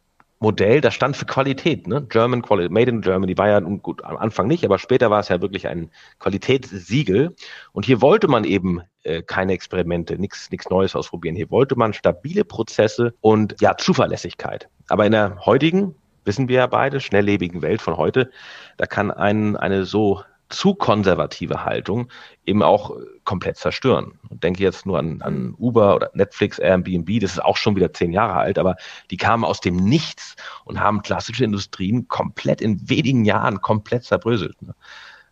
Modell, 0.43 0.81
das 0.81 0.93
stand 0.93 1.15
für 1.15 1.25
Qualität, 1.25 1.87
ne? 1.87 2.05
German 2.09 2.41
Quality, 2.41 2.71
Made 2.71 2.91
in 2.91 3.01
Germany 3.01 3.37
war 3.37 3.47
ja 3.47 3.59
gut 3.61 4.03
am 4.03 4.17
Anfang 4.17 4.47
nicht, 4.47 4.65
aber 4.65 4.77
später 4.77 5.09
war 5.09 5.21
es 5.21 5.29
ja 5.29 5.41
wirklich 5.41 5.67
ein 5.67 5.89
Qualitätssiegel. 6.19 7.33
Und 7.71 7.85
hier 7.85 8.01
wollte 8.01 8.27
man 8.27 8.43
eben 8.43 8.81
äh, 9.03 9.23
keine 9.23 9.53
Experimente, 9.53 10.19
nichts 10.19 10.51
nichts 10.51 10.69
Neues 10.69 10.95
ausprobieren. 10.95 11.35
Hier 11.35 11.49
wollte 11.49 11.77
man 11.77 11.93
stabile 11.93 12.43
Prozesse 12.43 13.13
und 13.21 13.55
ja 13.61 13.77
Zuverlässigkeit. 13.77 14.69
Aber 14.89 15.05
in 15.05 15.13
der 15.13 15.37
heutigen 15.45 15.95
wissen 16.25 16.49
wir 16.49 16.57
ja 16.57 16.67
beide, 16.67 16.99
schnelllebigen 16.99 17.61
Welt 17.61 17.81
von 17.81 17.97
heute, 17.97 18.29
da 18.77 18.85
kann 18.85 19.11
ein, 19.11 19.55
eine 19.55 19.85
so 19.85 20.23
zu 20.53 20.75
konservative 20.75 21.65
Haltung 21.65 22.09
eben 22.45 22.61
auch 22.61 22.91
äh, 22.91 23.03
komplett 23.23 23.57
zerstören. 23.57 24.19
Und 24.29 24.43
denke 24.43 24.63
jetzt 24.63 24.85
nur 24.85 24.99
an, 24.99 25.21
an 25.21 25.55
Uber 25.57 25.95
oder 25.95 26.11
Netflix, 26.13 26.59
Airbnb, 26.59 27.19
das 27.19 27.33
ist 27.33 27.43
auch 27.43 27.57
schon 27.57 27.75
wieder 27.75 27.91
zehn 27.93 28.13
Jahre 28.13 28.35
alt, 28.35 28.59
aber 28.59 28.75
die 29.11 29.17
kamen 29.17 29.43
aus 29.43 29.59
dem 29.59 29.75
Nichts 29.75 30.35
und 30.65 30.79
haben 30.79 31.01
klassische 31.01 31.43
Industrien 31.43 32.07
komplett 32.07 32.61
in 32.61 32.89
wenigen 32.89 33.25
Jahren 33.25 33.61
komplett 33.61 34.03
zerbröselt. 34.03 34.61
Ne? 34.61 34.75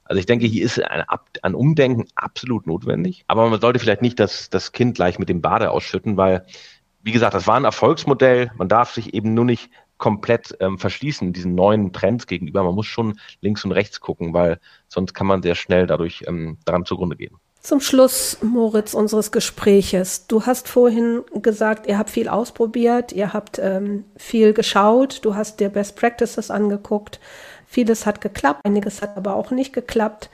Also 0.06 0.20
ich 0.20 0.26
denke, 0.26 0.46
hier 0.46 0.66
ist 0.66 0.84
ein, 0.84 1.04
ein, 1.42 1.56
Umdenken 1.56 2.06
absolut 2.16 2.68
notwendig, 2.68 3.24
aber 3.28 3.50
man 3.50 3.62
sollte 3.62 3.80
vielleicht 3.80 4.02
nicht 4.02 4.20
das, 4.20 4.50
das 4.50 4.74
Kind 4.74 4.96
gleich 4.96 5.20
mit 5.20 5.30
dem 5.30 5.42
Bade 5.42 5.72
ausschütten, 5.72 6.18
weil, 6.18 6.46
wie 7.02 7.14
gesagt, 7.14 7.34
das 7.34 7.48
war 7.48 7.56
ein 7.56 7.64
Erfolgsmodell. 7.64 8.52
Man 8.58 8.68
darf 8.68 8.92
sich 8.92 9.14
eben 9.14 9.34
nur 9.34 9.46
nicht 9.46 9.70
komplett 10.02 10.58
ähm, 10.60 10.80
verschließen, 10.80 11.32
diesen 11.32 11.54
neuen 11.54 11.94
Trends 11.94 12.26
gegenüber. 12.26 12.64
Man 12.64 12.74
muss 12.74 12.88
schon 12.88 13.20
links 13.40 13.64
und 13.64 13.72
rechts 13.72 14.02
gucken, 14.02 14.34
weil 14.34 14.60
sonst 14.90 15.14
kann 15.14 15.28
man 15.28 15.44
sehr 15.44 15.56
schnell 15.56 15.86
dadurch 15.86 16.24
ähm, 16.28 16.58
daran 16.66 16.86
zugrunde 16.86 17.16
gehen. 17.16 17.38
Zum 17.62 17.80
Schluss, 17.80 18.40
Moritz, 18.42 18.96
unseres 18.96 19.32
Gespräches. 19.32 20.26
Du 20.26 20.48
hast 20.48 20.68
vorhin 20.68 21.22
gesagt, 21.44 21.86
ihr 21.86 22.00
habt 22.00 22.10
viel 22.10 22.28
ausprobiert, 22.28 23.12
ihr 23.12 23.32
habt 23.32 23.60
ähm, 23.60 24.04
viel 24.18 24.54
geschaut, 24.54 25.20
du 25.24 25.36
hast 25.36 25.60
dir 25.60 25.70
Best 25.70 25.96
Practices 25.96 26.50
angeguckt. 26.50 27.20
Vieles 27.68 28.08
hat 28.08 28.20
geklappt, 28.20 28.62
einiges 28.66 29.04
hat 29.04 29.16
aber 29.16 29.36
auch 29.36 29.52
nicht 29.52 29.72
geklappt. 29.72 30.32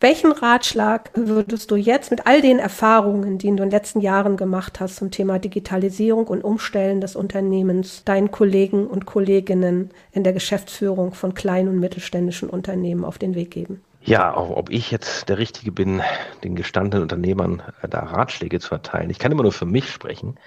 Welchen 0.00 0.30
Ratschlag 0.30 1.10
würdest 1.14 1.72
du 1.72 1.76
jetzt 1.76 2.12
mit 2.12 2.24
all 2.24 2.40
den 2.40 2.60
Erfahrungen, 2.60 3.36
die 3.38 3.48
du 3.48 3.54
in 3.54 3.56
den 3.56 3.70
letzten 3.70 4.00
Jahren 4.00 4.36
gemacht 4.36 4.78
hast 4.78 4.94
zum 4.94 5.10
Thema 5.10 5.40
Digitalisierung 5.40 6.28
und 6.28 6.44
Umstellen 6.44 7.00
des 7.00 7.16
Unternehmens, 7.16 8.04
deinen 8.04 8.30
Kollegen 8.30 8.86
und 8.86 9.06
Kolleginnen 9.06 9.90
in 10.12 10.22
der 10.22 10.32
Geschäftsführung 10.32 11.14
von 11.14 11.34
kleinen 11.34 11.68
und 11.68 11.80
mittelständischen 11.80 12.48
Unternehmen 12.48 13.04
auf 13.04 13.18
den 13.18 13.34
Weg 13.34 13.50
geben? 13.50 13.82
Ja, 14.02 14.36
ob 14.36 14.70
ich 14.70 14.92
jetzt 14.92 15.28
der 15.28 15.38
Richtige 15.38 15.72
bin, 15.72 16.00
den 16.44 16.54
gestandenen 16.54 17.02
Unternehmern 17.02 17.64
äh, 17.82 17.88
da 17.88 17.98
Ratschläge 17.98 18.60
zu 18.60 18.76
erteilen. 18.76 19.10
Ich 19.10 19.18
kann 19.18 19.32
immer 19.32 19.42
nur 19.42 19.52
für 19.52 19.66
mich 19.66 19.90
sprechen, 19.90 20.38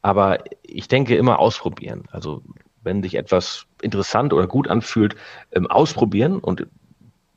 aber 0.00 0.38
ich 0.62 0.88
denke 0.88 1.14
immer 1.14 1.40
ausprobieren. 1.40 2.04
Also 2.10 2.42
wenn 2.82 3.02
sich 3.02 3.16
etwas 3.16 3.66
interessant 3.82 4.32
oder 4.32 4.46
gut 4.46 4.66
anfühlt, 4.66 5.14
ähm, 5.52 5.66
ausprobieren 5.66 6.38
und 6.38 6.66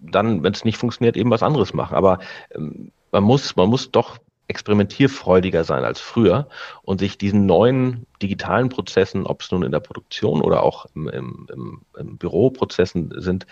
dann, 0.01 0.43
wenn 0.43 0.53
es 0.53 0.65
nicht 0.65 0.77
funktioniert, 0.77 1.15
eben 1.15 1.29
was 1.29 1.43
anderes 1.43 1.73
machen. 1.73 1.95
Aber 1.95 2.19
ähm, 2.55 2.91
man 3.11 3.23
muss, 3.23 3.55
man 3.55 3.69
muss 3.69 3.91
doch 3.91 4.17
experimentierfreudiger 4.47 5.63
sein 5.63 5.85
als 5.85 6.01
früher 6.01 6.47
und 6.81 6.99
sich 6.99 7.17
diesen 7.17 7.45
neuen 7.45 8.05
digitalen 8.21 8.67
Prozessen, 8.67 9.25
ob 9.25 9.41
es 9.41 9.51
nun 9.51 9.63
in 9.63 9.71
der 9.71 9.79
Produktion 9.79 10.41
oder 10.41 10.61
auch 10.63 10.87
im, 10.93 11.07
im, 11.07 11.81
im, 11.97 12.17
Büroprozessen 12.17 13.13
sind, 13.21 13.47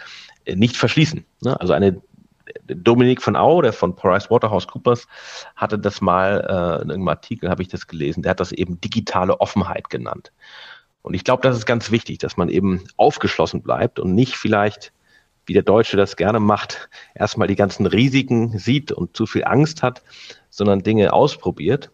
äh, 0.46 0.56
nicht 0.56 0.76
verschließen. 0.76 1.26
Ne? 1.42 1.60
Also 1.60 1.72
eine 1.74 2.02
Dominik 2.68 3.22
von 3.22 3.36
Au, 3.36 3.62
der 3.62 3.74
von 3.74 3.96
PricewaterhouseCoopers, 3.96 5.08
hatte 5.56 5.80
das 5.80 6.02
mal 6.02 6.42
äh, 6.42 6.82
in 6.82 6.90
irgendeinem 6.90 7.08
Artikel, 7.10 7.50
habe 7.50 7.62
ich 7.62 7.70
das 7.70 7.88
gelesen, 7.88 8.24
der 8.24 8.32
hat 8.32 8.40
das 8.40 8.52
eben 8.52 8.82
digitale 8.82 9.40
Offenheit 9.40 9.90
genannt. 9.90 10.32
Und 11.02 11.14
ich 11.14 11.24
glaube, 11.24 11.44
das 11.44 11.58
ist 11.58 11.66
ganz 11.66 11.92
wichtig, 11.92 12.18
dass 12.18 12.36
man 12.36 12.50
eben 12.50 12.84
aufgeschlossen 12.98 13.62
bleibt 13.62 14.00
und 14.00 14.16
nicht 14.16 14.36
vielleicht 14.36 14.92
wie 15.50 15.54
der 15.54 15.64
Deutsche 15.64 15.98
das 15.98 16.16
gerne 16.16 16.40
macht, 16.40 16.90
erstmal 17.16 17.48
die 17.48 17.56
ganzen 17.56 17.88
Risiken 17.88 18.58
sieht 18.58 18.92
und 18.92 19.18
zu 19.18 19.26
viel 19.26 19.44
Angst 19.44 19.84
hat, 19.84 20.04
sondern 20.50 20.84
Dinge 20.84 21.12
ausprobiert 21.12 21.92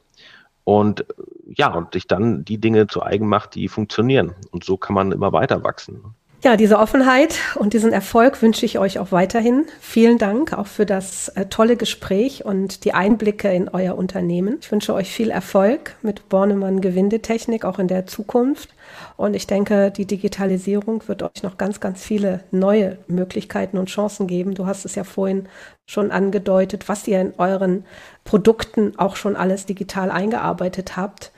und 0.65 1.06
ja, 1.48 1.74
und 1.74 1.94
sich 1.94 2.06
dann 2.06 2.44
die 2.44 2.58
Dinge 2.58 2.88
zu 2.88 3.02
eigen 3.02 3.28
macht, 3.28 3.56
die 3.56 3.68
funktionieren. 3.68 4.36
Und 4.52 4.63
so 4.63 4.78
kann 4.78 4.94
man 4.94 5.12
immer 5.12 5.32
weiter 5.32 5.63
wachsen. 5.63 6.15
Ja, 6.45 6.58
diese 6.58 6.77
Offenheit 6.77 7.39
und 7.55 7.73
diesen 7.73 7.91
Erfolg 7.91 8.43
wünsche 8.43 8.67
ich 8.67 8.77
euch 8.77 8.99
auch 8.99 9.12
weiterhin. 9.12 9.65
Vielen 9.81 10.19
Dank 10.19 10.53
auch 10.53 10.67
für 10.67 10.86
das 10.86 11.29
äh, 11.29 11.47
tolle 11.47 11.75
Gespräch 11.75 12.45
und 12.45 12.86
die 12.86 12.93
Einblicke 12.93 13.51
in 13.51 13.67
euer 13.67 13.97
Unternehmen. 13.97 14.60
Ich 14.62 14.71
wünsche 14.71 14.93
euch 14.93 15.12
viel 15.12 15.31
Erfolg 15.31 15.95
mit 16.03 16.29
Bornemann 16.29 16.81
Gewindetechnik 16.81 17.65
auch 17.65 17.79
in 17.79 17.88
der 17.88 18.05
Zukunft. 18.05 18.75
Und 19.17 19.36
ich 19.36 19.47
denke, 19.47 19.89
die 19.89 20.05
Digitalisierung 20.05 21.08
wird 21.08 21.23
euch 21.23 21.41
noch 21.41 21.58
ganz, 21.58 21.79
ganz 21.79 22.03
viele 22.03 22.43
neue 22.51 22.99
Möglichkeiten 23.08 23.79
und 23.79 23.89
Chancen 23.89 24.27
geben. 24.27 24.53
Du 24.53 24.67
hast 24.67 24.86
es 24.86 24.93
ja 24.93 25.03
vorhin 25.03 25.47
schon 25.88 26.12
angedeutet, 26.12 26.88
was 26.88 27.08
ihr 27.08 27.21
in 27.21 27.34
euren 27.39 27.86
Produkten 28.23 28.93
auch 28.97 29.15
schon 29.15 29.36
alles 29.36 29.65
digital 29.65 30.12
eingearbeitet 30.12 30.95
habt. 30.95 31.31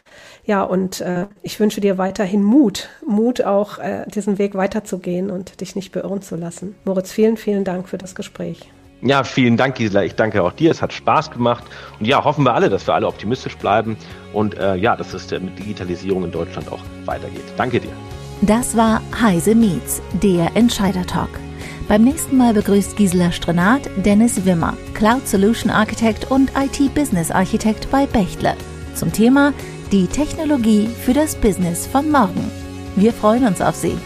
Ja, 0.46 0.64
und 0.64 1.02
äh, 1.02 1.28
ich 1.42 1.60
wünsche 1.60 1.82
dir 1.82 1.98
weiterhin 1.98 2.44
Mut, 2.44 2.90
Mut 3.06 3.44
auch 3.44 3.80
äh, 3.80 4.06
diesen 4.08 4.38
Weg 4.38 4.56
weiterzugehen 4.56 5.30
und 5.30 5.62
dich 5.62 5.76
nicht 5.76 5.92
beirren 5.92 6.22
zu 6.22 6.36
lassen. 6.36 6.76
Moritz, 6.86 7.12
vielen, 7.12 7.38
vielen 7.38 7.64
Dank 7.64 7.90
für 7.90 7.98
das 7.98 8.16
Gespräch. 8.16 8.70
Ja, 9.02 9.24
vielen 9.24 9.58
Dank, 9.58 9.76
Gisela. 9.76 10.04
Ich 10.04 10.16
danke 10.16 10.42
auch 10.42 10.54
dir. 10.54 10.72
Es 10.72 10.82
hat 10.82 10.92
Spaß 10.92 11.30
gemacht. 11.32 11.64
Und 12.00 12.08
ja, 12.08 12.24
hoffen 12.24 12.44
wir 12.44 12.54
alle, 12.54 12.70
dass 12.70 12.88
wir 12.88 12.96
alle 12.96 13.08
optimistisch 13.08 13.56
bleiben 13.58 13.96
und 14.34 14.58
äh, 14.58 14.76
ja, 14.76 14.96
dass 14.96 15.14
es 15.14 15.30
mit 15.32 15.58
Digitalisierung 15.60 16.24
in 16.24 16.32
Deutschland 16.32 16.72
auch 16.72 16.82
weitergeht. 17.06 17.44
Danke 17.58 17.80
dir. 17.80 17.92
Das 18.42 18.76
war 18.76 19.02
Heise 19.20 19.56
Meets, 19.56 20.02
der 20.22 20.56
Entscheider 20.56 21.06
Talk. 21.06 21.30
Beim 21.88 22.04
nächsten 22.04 22.38
Mal 22.38 22.54
begrüßt 22.54 22.98
Gisela 22.98 23.32
Strenat 23.32 23.90
Dennis 23.98 24.46
Wimmer, 24.46 24.76
Cloud 24.94 25.28
Solution 25.28 25.72
Architect 25.72 26.30
und 26.30 26.52
IT 26.58 26.94
Business 26.94 27.32
Architect 27.32 27.90
bei 27.92 28.06
Bechtle. 28.08 28.56
Zum 28.94 29.14
Thema 29.14 29.54
die 29.92 30.08
Technologie 30.08 30.88
für 30.88 31.14
das 31.14 31.36
Business 31.36 31.88
von 31.88 32.12
morgen. 32.12 32.52
Wir 32.96 33.14
freuen 33.14 33.46
uns 33.46 33.62
auf 33.62 33.76
Sie. 33.76 33.98